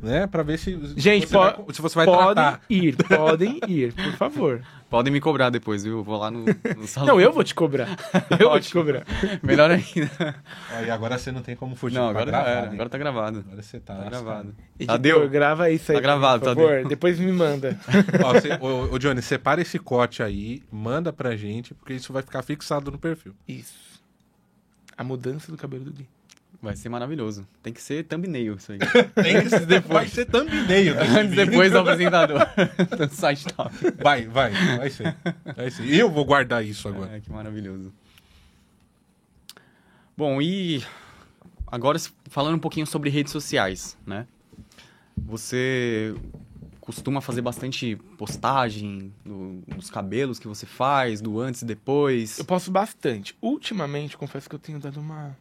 né? 0.03 0.27
Pra 0.27 0.43
ver 0.43 0.59
se 0.59 0.77
Gente, 0.95 1.27
você 1.27 1.37
vai, 1.37 1.55
se 1.73 1.81
você 1.81 1.95
vai 1.95 2.05
podem 2.05 2.33
tratar. 2.33 2.61
ir, 2.69 2.95
podem 3.07 3.59
ir, 3.67 3.93
por 3.93 4.13
favor. 4.13 4.61
Podem 4.93 5.11
me 5.11 5.19
cobrar 5.19 5.49
depois, 5.49 5.83
viu? 5.83 5.97
Eu 5.97 6.03
vou 6.03 6.19
lá 6.19 6.29
no, 6.29 6.45
no 6.77 6.87
salão. 6.87 7.07
Não, 7.15 7.19
eu 7.19 7.33
vou 7.33 7.43
te 7.43 7.55
cobrar. 7.55 7.87
Eu 8.39 8.51
vou 8.51 8.59
te 8.59 8.71
cobrar. 8.71 9.03
Melhor 9.41 9.71
ainda. 9.71 10.35
Aí 10.69 10.87
agora 10.91 11.17
você 11.17 11.31
não 11.31 11.41
tem 11.41 11.55
como 11.55 11.75
fugir. 11.75 11.95
Não, 11.95 12.03
tá 12.03 12.09
agora 12.11 12.25
gravado, 12.27 12.49
era. 12.51 12.71
Agora 12.71 12.89
tá 12.89 12.97
gravado. 12.99 13.39
Agora 13.39 13.63
você 13.63 13.79
tá, 13.79 13.95
Tá 13.95 13.99
lascado. 14.03 14.23
gravado. 14.23 14.55
Editor, 14.75 14.85
Tadeu, 14.85 15.29
grava 15.29 15.71
isso 15.71 15.91
aí. 15.91 15.95
Tá 15.95 16.01
gravado, 16.01 16.41
por 16.41 16.49
favor. 16.49 16.69
Tadeu. 16.69 16.87
Depois 16.89 17.17
me 17.19 17.31
manda. 17.31 17.75
Ó, 18.23 18.33
você, 18.33 18.49
ô, 18.61 18.93
ô, 18.93 18.99
Johnny, 18.99 19.23
separa 19.23 19.63
esse 19.63 19.79
corte 19.79 20.21
aí, 20.21 20.61
manda 20.71 21.11
pra 21.11 21.35
gente, 21.35 21.73
porque 21.73 21.93
isso 21.93 22.13
vai 22.13 22.21
ficar 22.21 22.43
fixado 22.43 22.91
no 22.91 22.99
perfil. 22.99 23.33
Isso. 23.47 23.73
A 24.95 25.03
mudança 25.03 25.51
do 25.51 25.57
cabelo 25.57 25.85
do 25.85 25.91
Gui. 25.91 26.07
Vai 26.63 26.75
ser 26.75 26.89
maravilhoso. 26.89 27.45
Tem 27.61 27.71
que 27.73 27.81
ser 27.81 28.03
thumbnail 28.05 28.55
isso 28.55 28.71
aí. 28.71 28.79
Tem 29.21 29.41
que 29.43 29.49
ser 29.49 29.65
depois. 29.65 29.93
Vai 29.93 30.07
ser 30.07 30.25
thumbnail. 30.25 30.95
desse 30.95 31.17
Antes 31.19 31.35
depois 31.35 31.71
do 31.71 31.77
apresentador. 31.79 32.39
do 32.97 33.13
site 33.13 33.45
top. 33.53 33.71
Vai, 34.01 34.25
vai, 34.25 34.51
vai 34.77 34.89
ser. 34.89 35.15
Vai 35.55 35.69
ser. 35.69 35.93
Eu 35.93 36.09
vou 36.09 36.25
guardar 36.25 36.65
isso 36.65 36.87
agora. 36.87 37.15
É, 37.15 37.19
que 37.19 37.31
maravilhoso. 37.31 37.93
Bom, 40.15 40.41
e 40.41 40.83
agora 41.67 41.99
falando 42.29 42.55
um 42.55 42.59
pouquinho 42.59 42.85
sobre 42.87 43.09
redes 43.09 43.31
sociais, 43.31 43.97
né? 44.05 44.25
Você 45.17 46.15
costuma 46.79 47.21
fazer 47.21 47.41
bastante 47.41 47.95
postagem 48.17 49.13
do- 49.25 49.61
dos 49.67 49.89
cabelos 49.89 50.37
que 50.37 50.47
você 50.47 50.65
faz, 50.65 51.21
do 51.21 51.39
antes 51.39 51.61
e 51.61 51.65
depois. 51.65 52.37
Eu 52.39 52.45
posso 52.45 52.69
bastante. 52.71 53.35
Ultimamente, 53.41 54.17
confesso 54.17 54.49
que 54.49 54.55
eu 54.55 54.59
tenho 54.59 54.79
dado 54.79 54.99
uma 54.99 55.35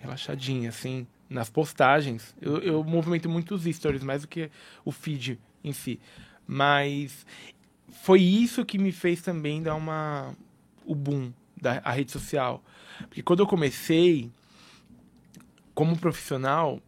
relaxadinha, 0.00 0.68
assim, 0.68 1.06
nas 1.28 1.50
postagens. 1.50 2.34
Eu, 2.40 2.58
eu 2.58 2.84
movimento 2.84 3.28
muito 3.28 3.54
os 3.54 3.64
stories, 3.64 4.02
mais 4.02 4.22
do 4.22 4.28
que 4.28 4.50
o 4.84 4.92
feed 4.92 5.38
em 5.62 5.72
si. 5.72 6.00
Mas 6.46 7.26
foi 7.88 8.22
isso 8.22 8.64
que 8.64 8.78
me 8.78 8.92
fez 8.92 9.22
também 9.22 9.62
dar 9.62 9.74
uma... 9.74 10.34
o 10.84 10.94
boom 10.94 11.32
da 11.60 11.80
a 11.84 11.90
rede 11.90 12.12
social. 12.12 12.62
Porque 13.08 13.22
quando 13.22 13.40
eu 13.40 13.46
comecei, 13.46 14.30
como 15.74 15.98
profissional, 15.98 16.80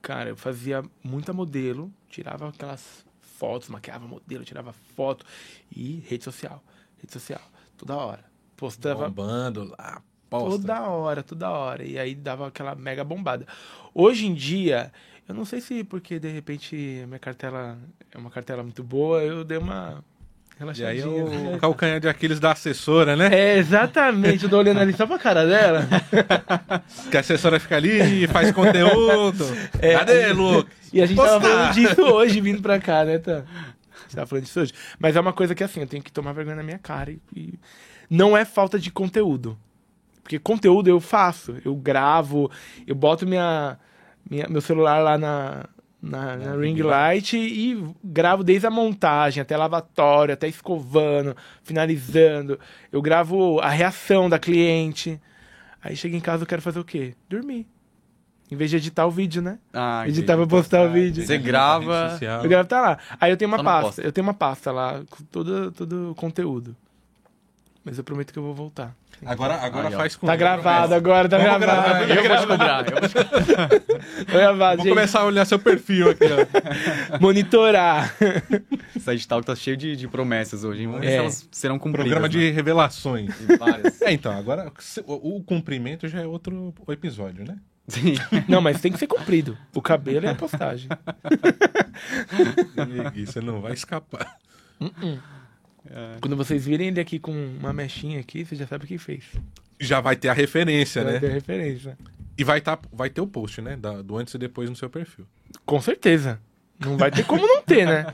cara, 0.00 0.30
eu 0.30 0.36
fazia 0.36 0.82
muita 1.02 1.32
modelo, 1.32 1.92
tirava 2.08 2.48
aquelas 2.48 3.04
fotos, 3.20 3.68
maquiava 3.68 4.06
modelo, 4.06 4.44
tirava 4.44 4.72
foto 4.72 5.26
e 5.74 6.04
rede 6.06 6.24
social, 6.24 6.62
rede 6.98 7.12
social, 7.12 7.42
toda 7.76 7.96
hora. 7.96 8.24
Postava 8.56 9.08
Bombando 9.08 9.74
lá, 9.76 10.00
toda 10.38 10.80
hora, 10.82 11.22
toda 11.22 11.50
hora. 11.50 11.84
E 11.84 11.98
aí 11.98 12.14
dava 12.14 12.46
aquela 12.48 12.74
mega 12.74 13.04
bombada. 13.04 13.46
Hoje 13.94 14.26
em 14.26 14.34
dia, 14.34 14.92
eu 15.28 15.34
não 15.34 15.44
sei 15.44 15.60
se 15.60 15.84
porque 15.84 16.18
de 16.18 16.28
repente 16.28 16.74
minha 17.06 17.18
cartela 17.18 17.78
é 18.10 18.18
uma 18.18 18.30
cartela 18.30 18.62
muito 18.62 18.82
boa, 18.82 19.22
eu 19.22 19.44
dei 19.44 19.58
uma 19.58 20.02
E 20.58 20.84
aí 20.84 21.00
relaxadinha. 21.00 21.52
é 21.52 21.56
o 21.56 21.58
calcanhar 21.58 22.00
de 22.00 22.08
Aquiles 22.08 22.38
da 22.40 22.52
assessora, 22.52 23.16
né? 23.16 23.28
É, 23.32 23.58
exatamente. 23.58 24.44
Eu 24.44 24.50
tô 24.50 24.58
olhando 24.58 24.80
ali 24.80 24.92
só 24.92 25.06
pra 25.06 25.18
cara 25.18 25.46
dela. 25.46 25.86
Que 27.10 27.16
a 27.16 27.20
assessora 27.20 27.58
fica 27.60 27.76
ali 27.76 28.24
e 28.24 28.26
faz 28.28 28.50
conteúdo. 28.52 29.44
É. 29.80 29.94
Cadê, 29.94 30.32
Lucas? 30.32 30.72
E 30.92 31.00
a 31.00 31.06
gente 31.06 31.16
tava 31.16 31.40
Postar. 31.40 31.48
falando 31.56 31.74
disso 31.74 32.02
hoje, 32.02 32.40
vindo 32.40 32.60
pra 32.62 32.78
cá, 32.78 33.04
né, 33.04 33.18
tá? 33.18 33.44
Gente 34.02 34.14
tava 34.16 34.26
falando 34.26 34.44
disso 34.44 34.60
hoje. 34.60 34.72
Mas 34.98 35.16
é 35.16 35.20
uma 35.20 35.32
coisa 35.32 35.54
que, 35.54 35.64
assim, 35.64 35.80
eu 35.80 35.86
tenho 35.86 36.02
que 36.02 36.12
tomar 36.12 36.32
vergonha 36.32 36.56
na 36.56 36.62
minha 36.62 36.78
cara. 36.78 37.10
E, 37.10 37.18
e 37.34 37.54
não 38.10 38.36
é 38.36 38.44
falta 38.44 38.78
de 38.78 38.90
conteúdo. 38.90 39.58
Porque 40.22 40.38
conteúdo 40.38 40.88
eu 40.88 41.00
faço. 41.00 41.56
Eu 41.64 41.74
gravo, 41.74 42.50
eu 42.86 42.94
boto 42.94 43.26
minha, 43.26 43.78
minha- 44.28 44.46
meu 44.48 44.60
celular 44.60 44.98
lá 45.00 45.18
na, 45.18 45.64
na, 46.00 46.36
na 46.36 46.56
ring 46.56 46.80
light 46.80 47.36
e 47.36 47.82
gravo 48.04 48.44
desde 48.44 48.66
a 48.66 48.70
montagem 48.70 49.40
até 49.40 49.56
lavatório, 49.56 50.32
até 50.34 50.46
escovando, 50.48 51.36
finalizando. 51.62 52.58
Eu 52.90 53.02
gravo 53.02 53.58
a 53.60 53.68
reação 53.68 54.28
da 54.28 54.38
cliente. 54.38 55.20
Aí 55.82 55.96
chega 55.96 56.16
em 56.16 56.20
casa 56.20 56.44
eu 56.44 56.46
quero 56.46 56.62
fazer 56.62 56.78
o 56.78 56.84
quê? 56.84 57.14
Dormir. 57.28 57.66
Em 58.50 58.54
vez 58.54 58.70
de 58.70 58.76
editar 58.76 59.06
o 59.06 59.10
vídeo, 59.10 59.40
né? 59.40 59.58
Ah, 59.72 60.04
Editar 60.06 60.34
pra 60.34 60.44
entendi. 60.44 60.50
postar 60.50 60.86
o 60.86 60.92
vídeo. 60.92 61.24
Você 61.26 61.38
grava-. 61.38 62.18
Eu 62.42 62.48
gravo 62.48 62.68
tá 62.68 62.80
lá. 62.80 62.98
Aí 63.18 63.30
eu 63.32 63.36
tenho 63.36 63.50
uma 63.50 63.56
Só 63.56 63.64
pasta. 63.64 64.02
Eu 64.02 64.12
tenho 64.12 64.26
uma 64.26 64.34
pasta 64.34 64.70
lá 64.70 65.02
com 65.08 65.24
todo, 65.24 65.72
todo 65.72 66.10
o 66.10 66.14
conteúdo. 66.14 66.76
Mas 67.84 67.98
eu 67.98 68.04
prometo 68.04 68.32
que 68.32 68.38
eu 68.38 68.42
vou 68.44 68.54
voltar. 68.54 68.94
Agora, 69.26 69.54
agora 69.54 69.88
Aí, 69.88 69.94
faz 69.94 70.14
com 70.16 70.26
Tá 70.26 70.34
gravado 70.36 70.94
agora, 70.94 71.28
tá 71.28 71.36
Vamos 71.38 71.58
gravado. 71.60 72.06
gravar. 72.06 72.10
Eu 72.10 72.28
vou 72.28 72.36
te 72.38 72.46
cobrar. 72.46 72.86
Eu 72.86 73.00
vou 73.00 73.08
te... 73.08 73.14
Tá 74.24 74.74
Vou 74.76 74.86
começar 74.86 75.20
a 75.20 75.24
olhar 75.24 75.44
seu 75.44 75.58
perfil 75.58 76.10
aqui, 76.10 76.24
ó. 76.24 77.18
Monitorar. 77.20 78.14
O 78.94 79.00
site 79.00 79.26
tal 79.26 79.42
tá 79.42 79.54
cheio 79.56 79.76
de, 79.76 79.96
de 79.96 80.08
promessas 80.08 80.64
hoje. 80.64 80.82
hein? 80.82 80.86
Vamos 80.88 81.02
ver 81.02 81.06
É. 81.08 81.10
se 81.10 81.18
elas 81.18 81.48
serão 81.52 81.78
cumpridas. 81.78 82.04
Programa 82.06 82.28
de 82.28 82.50
revelações. 82.50 83.28
né? 83.40 83.56
Várias. 83.56 84.00
É, 84.02 84.12
então, 84.12 84.32
agora 84.36 84.72
o, 85.06 85.36
o 85.38 85.42
cumprimento 85.42 86.06
já 86.08 86.20
é 86.20 86.26
outro 86.26 86.72
episódio, 86.88 87.44
né? 87.44 87.56
Sim. 87.88 88.14
Não, 88.48 88.60
mas 88.60 88.80
tem 88.80 88.92
que 88.92 88.98
ser 88.98 89.08
comprido. 89.08 89.56
O 89.74 89.82
cabelo 89.82 90.24
é 90.26 90.30
a 90.30 90.34
postagem. 90.36 90.88
Você 93.26 93.40
não 93.40 93.60
vai 93.60 93.72
escapar. 93.72 94.36
Quando 96.20 96.36
vocês 96.36 96.64
virem 96.64 96.88
ele 96.88 97.00
aqui 97.00 97.18
com 97.18 97.32
uma 97.32 97.72
mechinha 97.72 98.20
aqui, 98.20 98.44
você 98.44 98.56
já 98.56 98.66
sabe 98.66 98.86
quem 98.86 98.98
fez. 98.98 99.24
Já 99.80 100.00
vai 100.00 100.16
ter 100.16 100.28
a 100.28 100.32
referência, 100.32 101.02
Vai 101.04 101.12
né? 101.14 101.18
ter 101.20 101.30
referência. 101.30 101.98
E 102.38 102.44
vai, 102.44 102.60
tá, 102.60 102.78
vai 102.92 103.10
ter 103.10 103.20
o 103.20 103.26
post, 103.26 103.60
né? 103.60 103.76
Da- 103.76 104.00
do 104.00 104.16
antes 104.16 104.32
e 104.34 104.38
depois 104.38 104.70
no 104.70 104.76
seu 104.76 104.88
perfil. 104.88 105.26
Com 105.66 105.80
certeza. 105.80 106.40
Não 106.78 106.96
vai 106.96 107.10
ter 107.10 107.24
como 107.24 107.46
não 107.46 107.62
ter, 107.62 107.84
né? 107.86 108.06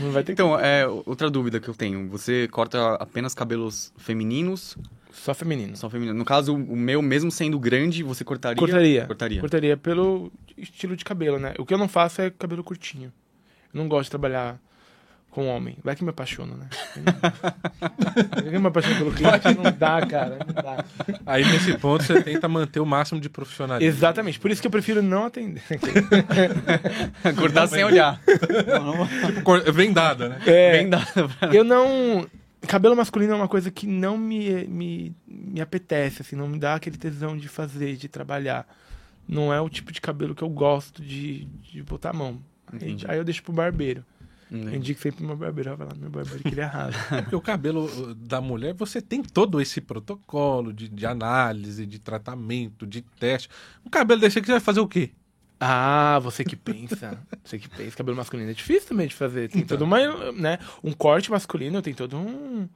Não 0.00 0.10
vai 0.10 0.22
ter 0.22 0.32
Então, 0.32 0.58
é, 0.58 0.86
outra 0.86 1.28
dúvida 1.28 1.60
que 1.60 1.68
eu 1.68 1.74
tenho. 1.74 2.08
Você 2.08 2.48
corta 2.48 2.94
apenas 2.94 3.34
cabelos 3.34 3.92
femininos? 3.98 4.76
Só 5.12 5.34
feminino. 5.34 5.76
Só 5.76 5.90
femininos. 5.90 6.16
No 6.18 6.24
caso, 6.24 6.54
o 6.54 6.76
meu, 6.76 7.02
mesmo 7.02 7.30
sendo 7.30 7.58
grande, 7.58 8.02
você 8.02 8.24
cortaria? 8.24 8.56
Cortaria. 8.58 9.06
Cortaria. 9.06 9.40
Cortaria 9.40 9.76
pelo 9.76 10.32
estilo 10.56 10.96
de 10.96 11.04
cabelo, 11.04 11.38
né? 11.38 11.54
O 11.58 11.66
que 11.66 11.74
eu 11.74 11.78
não 11.78 11.88
faço 11.88 12.22
é 12.22 12.30
cabelo 12.30 12.62
curtinho. 12.64 13.12
Eu 13.74 13.78
não 13.80 13.88
gosto 13.88 14.04
de 14.04 14.10
trabalhar 14.10 14.58
com 15.36 15.48
homem. 15.48 15.76
Vai 15.84 15.94
que 15.94 16.02
me 16.02 16.08
apaixona, 16.08 16.56
né? 16.56 16.66
Vai 18.32 18.42
que 18.44 18.58
me 18.58 18.68
apaixona 18.68 18.96
pelo 18.96 19.12
cliente. 19.12 19.54
Não 19.54 19.70
dá, 19.70 20.06
cara. 20.06 20.38
Não 20.46 20.54
dá. 20.54 20.82
Aí 21.26 21.44
nesse 21.44 21.76
ponto 21.76 22.02
você 22.02 22.22
tenta 22.22 22.48
manter 22.48 22.80
o 22.80 22.86
máximo 22.86 23.20
de 23.20 23.28
profissionalismo. 23.28 23.86
Exatamente. 23.86 24.40
Por 24.40 24.50
isso 24.50 24.62
que 24.62 24.66
eu 24.66 24.70
prefiro 24.70 25.02
não 25.02 25.26
atender. 25.26 25.62
Cortar 27.36 27.66
sem 27.66 27.84
olhar. 27.84 28.18
Tipo, 29.34 29.72
vendada, 29.74 30.30
né? 30.30 30.40
É, 30.46 30.86
pra... 30.86 31.54
eu 31.54 31.62
não... 31.62 32.26
Cabelo 32.66 32.96
masculino 32.96 33.34
é 33.34 33.36
uma 33.36 33.46
coisa 33.46 33.70
que 33.70 33.86
não 33.86 34.16
me, 34.16 34.64
me, 34.64 35.14
me 35.28 35.60
apetece, 35.60 36.22
assim. 36.22 36.34
Não 36.34 36.48
me 36.48 36.58
dá 36.58 36.76
aquele 36.76 36.96
tesão 36.96 37.36
de 37.36 37.46
fazer, 37.46 37.96
de 37.96 38.08
trabalhar. 38.08 38.66
Não 39.28 39.52
é 39.52 39.60
o 39.60 39.68
tipo 39.68 39.92
de 39.92 40.00
cabelo 40.00 40.34
que 40.34 40.42
eu 40.42 40.48
gosto 40.48 41.02
de, 41.02 41.44
de 41.44 41.82
botar 41.82 42.08
a 42.08 42.14
mão. 42.14 42.40
Aí 43.06 43.18
eu 43.18 43.24
deixo 43.24 43.42
pro 43.42 43.52
barbeiro. 43.52 44.02
Eu 44.50 44.74
indico 44.74 45.00
sempre 45.00 45.24
meu 45.24 45.36
barbeiro, 45.36 45.76
vai 45.76 45.86
lá 45.88 45.94
meu 45.96 46.08
barbeiro 46.10 46.40
que 46.42 46.48
ele 46.48 46.60
arrasa. 46.60 46.96
É 47.10 47.22
porque 47.22 47.34
o 47.36 47.40
cabelo 47.40 48.14
da 48.14 48.40
mulher, 48.40 48.74
você 48.74 49.00
tem 49.02 49.22
todo 49.22 49.60
esse 49.60 49.80
protocolo 49.80 50.72
de, 50.72 50.88
de 50.88 51.04
análise, 51.06 51.84
de 51.84 51.98
tratamento, 51.98 52.86
de 52.86 53.02
teste. 53.02 53.48
Um 53.84 53.90
cabelo 53.90 54.20
desse 54.20 54.38
aqui, 54.38 54.46
você 54.46 54.52
vai 54.52 54.60
fazer 54.60 54.80
o 54.80 54.86
quê? 54.88 55.10
Ah, 55.58 56.18
você 56.22 56.44
que 56.44 56.54
pensa. 56.54 57.18
Você 57.42 57.58
que 57.58 57.66
pensa. 57.66 57.96
Cabelo 57.96 58.14
masculino 58.16 58.50
é 58.50 58.52
difícil 58.52 58.88
também 58.90 59.08
de 59.08 59.14
fazer. 59.14 59.48
Tem 59.48 59.62
Então. 59.62 59.78
todo 59.78 59.86
uma, 59.86 60.30
né? 60.32 60.58
Um 60.84 60.92
corte 60.92 61.30
masculino 61.30 61.80
tem 61.80 61.94
todo 61.94 62.14
um, 62.14 62.68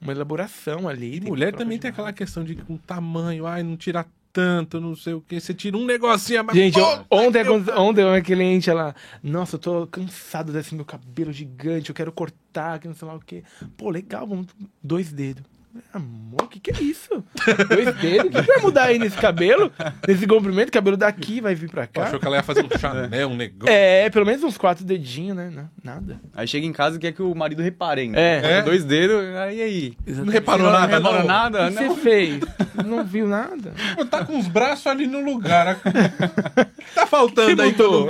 uma 0.00 0.12
elaboração 0.12 0.88
ali. 0.88 1.20
Mulher 1.20 1.54
também 1.54 1.78
tem 1.78 1.90
aquela 1.90 2.10
questão 2.10 2.42
de 2.42 2.56
um 2.70 2.78
tamanho, 2.78 3.46
ai, 3.46 3.62
não 3.62 3.76
tira 3.76 4.06
tanto, 4.32 4.80
não 4.80 4.96
sei 4.96 5.14
o 5.14 5.20
quê. 5.20 5.38
Você 5.38 5.52
tira 5.52 5.76
um 5.76 5.84
negocinho 5.84 6.40
a 6.40 6.42
mais. 6.42 6.58
Gente, 6.58 6.78
ontem, 7.10 7.44
que 7.44 7.70
ontem, 7.72 8.04
uma 8.04 8.20
cliente, 8.20 8.70
ela... 8.70 8.94
Nossa, 9.22 9.56
eu 9.56 9.60
tô 9.60 9.86
cansado 9.86 10.52
desse 10.52 10.74
meu 10.74 10.84
cabelo 10.84 11.32
gigante, 11.32 11.90
eu 11.90 11.94
quero 11.94 12.10
cortar, 12.10 12.78
que 12.78 12.88
não 12.88 12.94
sei 12.94 13.06
lá 13.06 13.14
o 13.14 13.20
quê. 13.20 13.42
Pô, 13.76 13.90
legal, 13.90 14.26
vamos... 14.26 14.46
Dois 14.82 15.12
dedos. 15.12 15.51
Amor, 15.92 16.42
o 16.44 16.48
que 16.48 16.60
que 16.60 16.70
é 16.70 16.82
isso? 16.82 17.24
Dois 17.68 17.94
dedos? 17.96 18.26
O 18.26 18.30
que, 18.30 18.42
que 18.42 18.46
vai 18.46 18.58
mudar 18.60 18.84
aí 18.84 18.98
nesse 18.98 19.16
cabelo? 19.16 19.72
Nesse 20.06 20.26
comprimento? 20.26 20.68
O 20.68 20.72
cabelo 20.72 20.96
daqui 20.96 21.40
vai 21.40 21.54
vir 21.54 21.70
pra 21.70 21.86
cá? 21.86 22.04
achou 22.04 22.20
que 22.20 22.26
ela 22.26 22.36
ia 22.36 22.42
fazer 22.42 22.64
um 22.64 22.78
Chanel, 22.78 23.28
um 23.28 23.36
negócio. 23.36 23.72
É, 23.72 24.08
pelo 24.10 24.26
menos 24.26 24.42
uns 24.42 24.58
quatro 24.58 24.84
dedinhos, 24.84 25.36
né? 25.36 25.50
Não, 25.50 25.68
Nada. 25.82 26.20
Aí 26.34 26.46
chega 26.46 26.66
em 26.66 26.72
casa 26.72 26.96
e 26.96 26.98
quer 26.98 27.12
que 27.12 27.22
o 27.22 27.34
marido 27.34 27.62
repare 27.62 28.02
ainda. 28.02 28.18
É. 28.20 28.58
É? 28.58 28.62
Dois 28.62 28.84
dedos, 28.84 29.16
aí 29.36 29.62
aí. 29.62 29.96
Não 30.06 30.26
reparou 30.26 30.66
Não 30.66 30.72
nada, 30.72 30.96
reparou 30.96 31.18
não? 31.20 31.26
nada? 31.26 31.66
O 31.68 31.72
que 31.72 31.80
Não. 31.82 31.94
você 31.94 32.00
fez? 32.02 32.40
Não 32.84 33.04
viu 33.04 33.26
nada? 33.26 33.72
Pô, 33.96 34.04
Tá 34.04 34.24
com 34.24 34.38
os 34.38 34.48
braços 34.48 34.86
ali 34.86 35.06
no 35.06 35.24
lugar. 35.24 35.78
tá 36.94 37.06
faltando 37.06 37.56
Você 37.56 37.62
aí 37.62 37.72
todo 37.74 38.08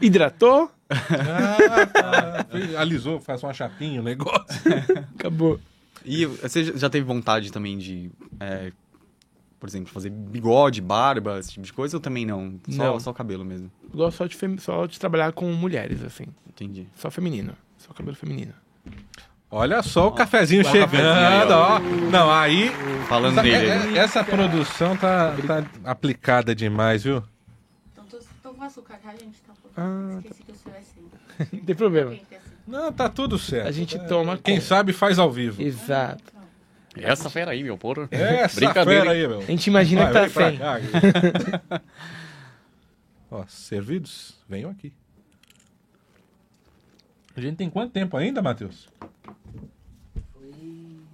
Hidratou? 0.00 0.70
Ah, 0.90 1.86
tá. 1.86 2.46
Alisou, 2.78 3.20
faz 3.20 3.42
uma 3.42 3.52
chapinha, 3.52 4.00
um 4.00 4.04
negócio. 4.04 4.44
Acabou. 5.18 5.58
E 6.06 6.24
você 6.24 6.64
já 6.78 6.88
teve 6.88 7.04
vontade 7.04 7.50
também 7.52 7.76
de, 7.76 8.10
é, 8.38 8.72
por 9.58 9.68
exemplo, 9.68 9.92
fazer 9.92 10.10
bigode, 10.10 10.80
barba, 10.80 11.38
esse 11.40 11.52
tipo 11.52 11.66
de 11.66 11.72
coisa 11.72 11.96
ou 11.96 12.00
também 12.00 12.24
não? 12.24 12.58
Só, 12.70 12.92
Não. 12.92 13.00
só 13.00 13.12
cabelo 13.12 13.44
mesmo. 13.44 13.70
Gosto 13.92 14.16
só 14.18 14.26
de, 14.26 14.60
só 14.62 14.86
de 14.86 14.98
trabalhar 15.00 15.32
com 15.32 15.50
mulheres, 15.52 16.02
assim. 16.04 16.26
Entendi. 16.48 16.86
Só 16.94 17.10
feminino. 17.10 17.54
Só 17.76 17.92
cabelo 17.92 18.16
feminino. 18.16 18.54
Olha 19.50 19.82
só 19.82 20.08
o 20.08 20.12
cafezinho 20.12 20.64
chegando, 20.64 20.90
cafezinho 20.90 21.10
aí, 21.12 21.48
ó. 21.52 21.78
Não, 22.10 22.30
aí. 22.32 22.70
Falando 23.08 23.32
essa, 23.38 23.42
dele. 23.42 23.66
é- 23.66 23.94
é- 23.94 23.98
essa 23.98 24.24
produção 24.24 24.96
tá, 24.96 25.34
tá 25.46 25.64
aplicada 25.84 26.54
demais, 26.54 27.04
viu? 27.04 27.22
Então, 27.92 28.04
tô, 28.06 28.18
tô 28.42 28.52
com 28.54 28.62
açúcar, 28.64 28.98
tá, 28.98 29.12
gente? 29.12 29.40
Tá 29.46 29.52
um 29.52 29.70
Ah, 29.76 30.18
Esqueci 30.18 30.42
que 30.42 30.52
o 30.52 30.54
seu 30.56 30.72
é 30.72 30.78
assim. 30.78 31.00
Não 31.52 31.64
tem 31.64 31.76
problema. 31.76 32.16
Não, 32.66 32.92
tá 32.92 33.08
tudo 33.08 33.38
certo. 33.38 33.68
A 33.68 33.72
gente 33.72 33.96
É, 33.96 34.00
toma 34.00 34.36
Quem 34.36 34.56
conta. 34.56 34.66
sabe 34.66 34.92
faz 34.92 35.18
ao 35.18 35.30
vivo. 35.30 35.62
Exato. 35.62 36.24
Essa 36.96 37.28
fera 37.30 37.50
aí, 37.52 37.62
meu 37.62 37.76
porra. 37.76 38.08
Essa 38.10 38.56
Brincadeira, 38.56 39.00
fera 39.02 39.12
aí, 39.12 39.28
meu. 39.28 39.38
A 39.40 39.44
gente 39.44 39.66
imagina 39.66 40.10
Vai, 40.10 40.28
que 40.28 40.34
tá 40.34 40.48
sem. 40.50 40.58
cá. 40.58 41.82
Ó, 43.30 43.44
servidos? 43.46 44.34
Venham 44.48 44.70
aqui. 44.70 44.92
A 47.36 47.40
gente 47.40 47.56
tem 47.56 47.68
quanto 47.68 47.92
tempo 47.92 48.16
ainda, 48.16 48.40
Matheus? 48.40 48.88
Foi 50.32 50.50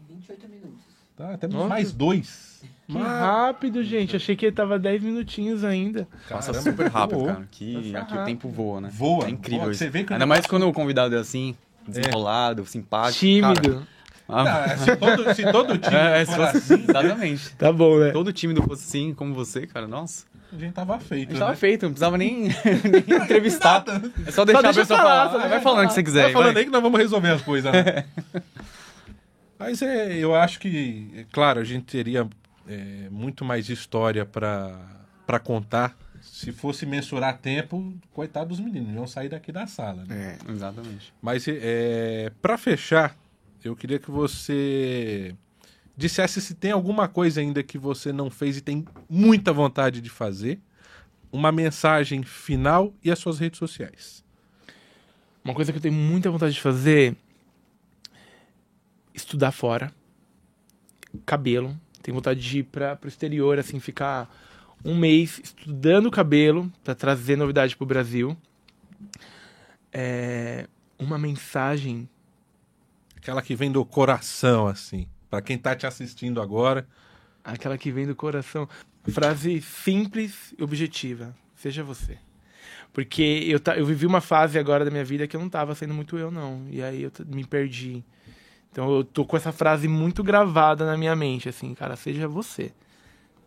28 0.09 0.49
minutos. 0.49 0.81
Tá, 1.17 1.37
temos 1.37 1.57
Nossa. 1.57 1.69
mais 1.69 1.93
dois. 1.93 2.52
Que 2.93 2.99
rápido, 2.99 3.83
gente. 3.83 4.17
Achei 4.17 4.37
que 4.37 4.51
tava 4.53 4.79
10 4.79 5.03
minutinhos 5.03 5.65
ainda. 5.65 6.07
Passa 6.29 6.53
Caramba, 6.53 6.71
super 6.71 6.87
rápido, 6.91 7.19
voou. 7.19 7.27
cara. 7.29 7.49
Que 7.51 7.77
aqui 7.77 7.91
o 7.91 8.17
rápido. 8.17 8.25
tempo 8.25 8.49
voa, 8.49 8.81
né? 8.81 8.89
Voa, 8.93 9.27
É 9.27 9.31
incrível 9.31 9.61
voa. 9.65 9.71
isso. 9.73 9.79
Você 9.85 9.91
vê 9.91 10.05
que 10.05 10.13
Ainda 10.13 10.27
mais 10.27 10.47
quando 10.47 10.69
o 10.69 10.73
convidado 10.73 11.15
é 11.15 11.19
assim, 11.19 11.55
desenrolado, 11.87 12.65
simpático. 12.67 13.19
Tímido. 13.21 13.87
Cara, 14.29 14.45
Não, 14.45 14.65
é, 14.65 14.77
se, 14.79 14.97
todo, 14.97 15.35
se 15.35 15.53
todo 15.53 15.77
time 15.79 15.97
é, 15.97 16.25
fosse, 16.25 16.57
assim, 16.57 16.85
exatamente. 16.89 17.51
Tá 17.57 17.73
bom, 17.73 17.99
né? 17.99 18.11
Todo 18.13 18.33
tímido 18.33 18.63
fosse 18.63 18.85
assim, 18.87 19.13
como 19.15 19.35
você, 19.35 19.67
cara, 19.67 19.87
nossa. 19.87 20.25
a 20.53 20.57
gente 20.57 20.73
tava 20.73 20.99
feito. 20.99 21.29
A 21.29 21.33
gente 21.33 21.39
tava 21.39 21.51
né? 21.51 21.57
feito, 21.57 21.83
não 21.83 21.91
precisava 21.91 22.17
nem, 22.17 22.45
nem 23.09 23.19
entrevistar. 23.23 23.85
É 24.27 24.31
só 24.31 24.45
deixar 24.45 24.63
deixa 24.63 24.81
a 24.81 24.83
pessoa 24.83 24.99
falar, 25.01 25.29
falar. 25.29 25.31
só 25.31 25.37
Ah, 25.37 25.39
deixa 25.41 25.49
vai 25.49 25.61
falando 25.61 25.85
o 25.85 25.89
que 25.89 25.95
você 25.95 26.03
quiser. 26.03 26.23
Vai 26.25 26.33
falando 26.33 26.53
vai. 26.55 26.63
aí 26.63 26.67
que 26.67 26.73
nós 26.73 26.83
vamos 26.83 26.99
resolver 27.01 27.29
as 27.31 27.43
coisas. 27.43 27.73
Né? 27.73 28.05
Mas 29.59 29.81
é, 29.83 30.17
eu 30.17 30.35
acho 30.35 30.59
que, 30.59 31.09
é 31.17 31.25
claro, 31.31 31.61
a 31.61 31.65
gente 31.65 31.85
teria 31.85 32.27
é, 32.67 33.09
muito 33.11 33.45
mais 33.45 33.69
história 33.69 34.25
pra 34.25 35.03
pra 35.27 35.39
contar. 35.39 35.97
Se 36.21 36.53
fosse 36.53 36.87
mensurar 36.87 37.39
tempo, 37.39 37.95
coitado 38.13 38.51
dos 38.51 38.61
meninos, 38.61 38.95
iam 38.95 39.07
sair 39.07 39.29
daqui 39.29 39.51
da 39.51 39.67
sala. 39.67 40.05
Né? 40.05 40.39
É, 40.47 40.53
exatamente. 40.53 41.13
Mas 41.21 41.47
é, 41.49 42.31
para 42.41 42.57
fechar, 42.59 43.17
eu 43.65 43.75
queria 43.75 43.99
que 43.99 44.11
você 44.11 45.35
dissesse 45.97 46.41
se 46.41 46.55
tem 46.55 46.71
alguma 46.71 47.09
coisa 47.09 47.41
ainda 47.41 47.63
que 47.63 47.77
você 47.77 48.13
não 48.13 48.31
fez 48.31 48.57
e 48.57 48.61
tem 48.61 48.85
muita 49.09 49.53
vontade 49.53 50.01
de 50.01 50.11
fazer. 50.11 50.61
Uma 51.33 51.51
mensagem 51.51 52.23
final 52.23 52.93
e 53.03 53.11
as 53.11 53.19
suas 53.19 53.39
redes 53.39 53.59
sociais. 53.59 54.23
Uma 55.43 55.55
coisa 55.55 55.73
que 55.73 55.79
eu 55.79 55.83
tenho 55.83 55.95
muita 55.95 56.31
vontade 56.31 56.53
de 56.53 56.61
fazer 56.61 57.17
estudar 59.15 59.51
fora. 59.51 59.93
Cabelo. 61.25 61.77
Tenho 62.03 62.15
vontade 62.15 62.41
de 62.41 62.59
ir 62.59 62.63
para 62.65 62.97
pro 62.97 63.09
exterior, 63.09 63.59
assim, 63.59 63.79
ficar 63.79 64.29
um 64.85 64.97
mês 64.97 65.41
estudando 65.43 66.11
cabelo 66.11 66.71
para 66.83 66.95
trazer 66.95 67.37
novidade 67.37 67.77
pro 67.77 67.87
Brasil. 67.87 68.37
É, 69.93 70.67
uma 70.99 71.19
mensagem. 71.19 72.09
Aquela 73.17 73.41
que 73.41 73.55
vem 73.55 73.71
do 73.71 73.85
coração, 73.85 74.67
assim. 74.67 75.07
Pra 75.31 75.41
quem 75.41 75.57
tá 75.57 75.77
te 75.77 75.87
assistindo 75.87 76.41
agora. 76.41 76.87
Aquela 77.45 77.79
que 77.79 77.93
vem 77.93 78.07
do 78.07 78.15
coração. 78.15 78.69
Frase 79.09 79.61
simples 79.61 80.55
e 80.59 80.63
objetiva. 80.63 81.35
Seja 81.55 81.85
você. 81.85 82.19
Porque 82.93 83.23
eu, 83.47 83.61
eu 83.77 83.87
vivi 83.87 84.07
uma 84.07 84.21
fase 84.21 84.59
agora 84.59 84.85
da 84.85 84.91
minha 84.91 85.05
vida 85.05 85.27
que 85.27 85.35
eu 85.35 85.41
não 85.41 85.49
tava 85.49 85.75
sendo 85.75 85.95
muito 85.95 86.19
eu, 86.19 86.31
não. 86.31 86.67
E 86.71 86.83
aí 86.83 87.03
eu 87.03 87.13
me 87.27 87.45
perdi. 87.45 88.05
Então 88.73 88.91
eu 88.91 89.05
tô 89.05 89.25
com 89.25 89.37
essa 89.37 89.53
frase 89.53 89.87
muito 89.87 90.25
gravada 90.25 90.87
na 90.87 90.97
minha 90.97 91.15
mente, 91.15 91.49
assim, 91.49 91.75
cara, 91.75 91.95
seja 91.97 92.27
você. 92.27 92.73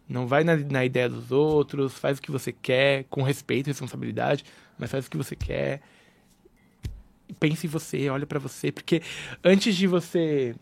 Não 0.10 0.28
vai 0.28 0.44
na, 0.44 0.56
na 0.58 0.86
ideia 0.86 1.10
dos 1.10 1.32
outros, 1.32 1.98
faz 1.98 2.20
o 2.20 2.22
que 2.22 2.32
você 2.32 2.52
quer, 2.54 3.06
com 3.10 3.24
respeito 3.24 3.68
e 3.68 3.72
responsabilidade, 3.72 4.46
mas 4.78 4.92
faz 4.92 5.08
o 5.08 5.12
que 5.12 5.18
você 5.18 5.36
quer. 5.36 5.82
Pense 7.40 7.66
em 7.66 7.70
você, 7.70 8.08
olha 8.10 8.26
pra 8.26 8.40
você, 8.40 8.72
porque 8.72 9.02
antes 9.44 9.76
de 9.76 9.88
você 9.88 10.56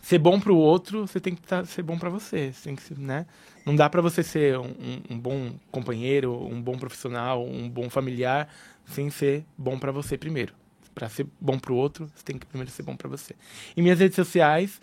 ser 0.00 0.18
bom 0.18 0.38
pro 0.40 0.56
outro, 0.56 1.06
você 1.06 1.20
tem 1.20 1.34
que 1.34 1.42
tá, 1.42 1.64
ser 1.64 1.82
bom 1.82 1.98
pra 1.98 2.08
você. 2.10 2.52
Você 2.52 2.64
tem 2.64 2.76
que, 2.76 2.94
né? 3.00 3.26
Não 3.64 3.74
dá 3.76 3.88
pra 3.88 4.00
você 4.02 4.22
ser 4.22 4.58
um, 4.58 4.64
um- 4.66 5.02
um 5.10 5.18
bom 5.18 5.52
companheiro, 5.70 6.32
um 6.46 6.60
bom 6.60 6.76
profissional, 6.76 7.44
um 7.46 7.68
bom 7.68 7.88
familiar, 7.88 8.48
sem 8.86 9.10
ser 9.10 9.44
bom 9.56 9.78
pra 9.78 9.92
você 9.92 10.18
primeiro. 10.18 10.54
Pra 10.94 11.08
ser 11.08 11.26
bom 11.40 11.58
pro 11.58 11.74
outro, 11.74 12.10
você 12.14 12.24
tem 12.24 12.38
que 12.38 12.46
primeiro 12.46 12.70
ser 12.70 12.82
bom 12.82 12.96
pra 12.96 13.08
você. 13.08 13.34
Em 13.76 13.82
minhas 13.82 13.98
redes 13.98 14.16
sociais, 14.16 14.80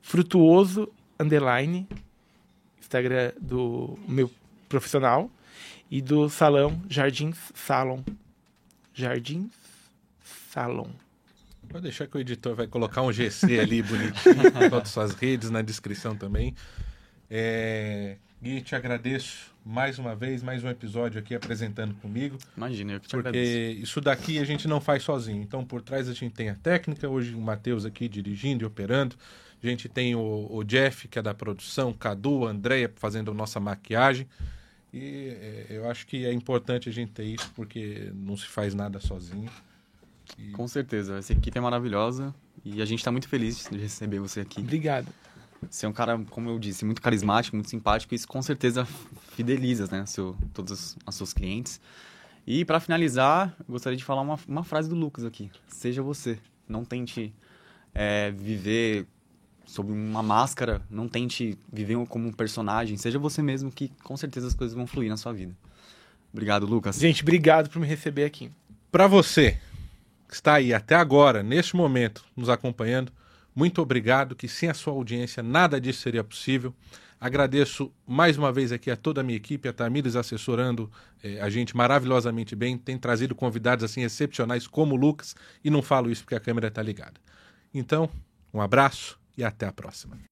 frutuoso 0.00 0.88
underline, 1.18 1.88
Instagram 2.80 3.32
do 3.40 3.98
meu 4.06 4.30
profissional 4.68 5.30
e 5.90 6.00
do 6.00 6.28
salão 6.28 6.80
Jardins 6.88 7.38
Salon. 7.54 8.02
Jardins 8.94 9.52
Salon. 10.50 10.90
Pode 11.68 11.84
deixar 11.84 12.06
que 12.06 12.16
o 12.16 12.20
editor 12.20 12.54
vai 12.54 12.66
colocar 12.66 13.02
um 13.02 13.12
GC 13.12 13.58
ali 13.58 13.82
bonitinho, 13.82 14.50
todas 14.52 14.82
as 14.82 14.88
suas 14.88 15.14
redes 15.14 15.50
na 15.50 15.62
descrição 15.62 16.14
também. 16.14 16.54
É... 17.30 18.16
Gui, 18.42 18.60
te 18.60 18.74
agradeço 18.74 19.51
mais 19.64 19.98
uma 19.98 20.14
vez, 20.14 20.42
mais 20.42 20.64
um 20.64 20.68
episódio 20.68 21.18
aqui 21.20 21.34
apresentando 21.34 21.94
comigo, 21.94 22.36
Imagina, 22.56 22.92
eu 22.94 23.00
que 23.00 23.06
te 23.08 23.10
porque 23.12 23.28
agradeço. 23.28 23.82
isso 23.82 24.00
daqui 24.00 24.38
a 24.38 24.44
gente 24.44 24.66
não 24.66 24.80
faz 24.80 25.02
sozinho. 25.02 25.42
Então, 25.42 25.64
por 25.64 25.80
trás 25.82 26.08
a 26.08 26.12
gente 26.14 26.34
tem 26.34 26.48
a 26.50 26.54
técnica, 26.54 27.08
hoje 27.08 27.34
o 27.34 27.40
Matheus 27.40 27.84
aqui 27.84 28.08
dirigindo 28.08 28.64
e 28.64 28.66
operando. 28.66 29.16
A 29.62 29.66
gente 29.66 29.88
tem 29.88 30.14
o, 30.16 30.48
o 30.50 30.64
Jeff, 30.64 31.06
que 31.06 31.18
é 31.18 31.22
da 31.22 31.32
produção, 31.32 31.92
Cadu, 31.92 32.46
a 32.46 32.50
Andréia 32.50 32.92
fazendo 32.96 33.30
a 33.30 33.34
nossa 33.34 33.60
maquiagem. 33.60 34.26
E 34.92 35.28
é, 35.40 35.66
eu 35.70 35.88
acho 35.88 36.06
que 36.06 36.26
é 36.26 36.32
importante 36.32 36.88
a 36.88 36.92
gente 36.92 37.12
ter 37.12 37.24
isso, 37.24 37.50
porque 37.54 38.10
não 38.14 38.36
se 38.36 38.46
faz 38.46 38.74
nada 38.74 38.98
sozinho. 38.98 39.48
E- 40.36 40.50
Com 40.50 40.66
certeza, 40.66 41.18
essa 41.18 41.32
equipe 41.32 41.56
é 41.56 41.60
maravilhosa 41.60 42.34
e 42.64 42.82
a 42.82 42.84
gente 42.84 43.04
tá 43.04 43.12
muito 43.12 43.28
feliz 43.28 43.68
de 43.70 43.78
receber 43.78 44.18
você 44.18 44.40
aqui. 44.40 44.60
Obrigado. 44.60 45.06
Você 45.70 45.86
é 45.86 45.88
um 45.88 45.92
cara, 45.92 46.18
como 46.30 46.50
eu 46.50 46.58
disse, 46.58 46.84
muito 46.84 47.00
carismático, 47.00 47.56
muito 47.56 47.70
simpático 47.70 48.14
isso 48.14 48.26
com 48.26 48.42
certeza 48.42 48.84
fideliza, 49.34 49.88
né, 49.90 50.04
seu, 50.06 50.36
todos 50.52 50.96
os 51.06 51.14
seus 51.14 51.32
clientes. 51.32 51.80
E 52.46 52.64
para 52.64 52.80
finalizar, 52.80 53.54
gostaria 53.68 53.96
de 53.96 54.04
falar 54.04 54.22
uma, 54.22 54.38
uma 54.48 54.64
frase 54.64 54.88
do 54.88 54.96
Lucas 54.96 55.24
aqui. 55.24 55.50
Seja 55.68 56.02
você. 56.02 56.38
Não 56.68 56.84
tente 56.84 57.32
é, 57.94 58.30
viver 58.32 59.06
sob 59.64 59.92
uma 59.92 60.22
máscara, 60.22 60.82
não 60.90 61.08
tente 61.08 61.56
viver 61.72 62.04
como 62.06 62.28
um 62.28 62.32
personagem. 62.32 62.96
Seja 62.96 63.18
você 63.18 63.42
mesmo 63.42 63.70
que 63.70 63.90
com 64.02 64.16
certeza 64.16 64.48
as 64.48 64.54
coisas 64.54 64.74
vão 64.76 64.86
fluir 64.86 65.08
na 65.08 65.16
sua 65.16 65.32
vida. 65.32 65.54
Obrigado, 66.32 66.66
Lucas. 66.66 66.98
Gente, 66.98 67.22
obrigado 67.22 67.70
por 67.70 67.78
me 67.78 67.86
receber 67.86 68.24
aqui. 68.24 68.50
Para 68.90 69.06
você 69.06 69.58
que 70.28 70.34
está 70.34 70.54
aí 70.54 70.72
até 70.72 70.94
agora, 70.94 71.42
neste 71.42 71.76
momento, 71.76 72.24
nos 72.34 72.48
acompanhando, 72.48 73.12
muito 73.54 73.82
obrigado, 73.82 74.34
que 74.34 74.48
sem 74.48 74.68
a 74.68 74.74
sua 74.74 74.92
audiência 74.92 75.42
nada 75.42 75.80
disso 75.80 76.00
seria 76.00 76.24
possível. 76.24 76.74
Agradeço 77.20 77.92
mais 78.06 78.36
uma 78.36 78.52
vez 78.52 78.72
aqui 78.72 78.90
a 78.90 78.96
toda 78.96 79.20
a 79.20 79.24
minha 79.24 79.36
equipe, 79.36 79.68
a 79.68 79.72
Tamires 79.72 80.16
assessorando 80.16 80.90
eh, 81.22 81.40
a 81.40 81.48
gente 81.48 81.76
maravilhosamente 81.76 82.56
bem, 82.56 82.76
tem 82.76 82.98
trazido 82.98 83.34
convidados 83.34 83.84
assim 83.84 84.02
excepcionais 84.02 84.66
como 84.66 84.94
o 84.94 84.98
Lucas, 84.98 85.36
e 85.62 85.70
não 85.70 85.82
falo 85.82 86.10
isso 86.10 86.24
porque 86.24 86.34
a 86.34 86.40
câmera 86.40 86.66
está 86.66 86.82
ligada. 86.82 87.20
Então, 87.72 88.10
um 88.52 88.60
abraço 88.60 89.20
e 89.38 89.44
até 89.44 89.66
a 89.66 89.72
próxima. 89.72 90.18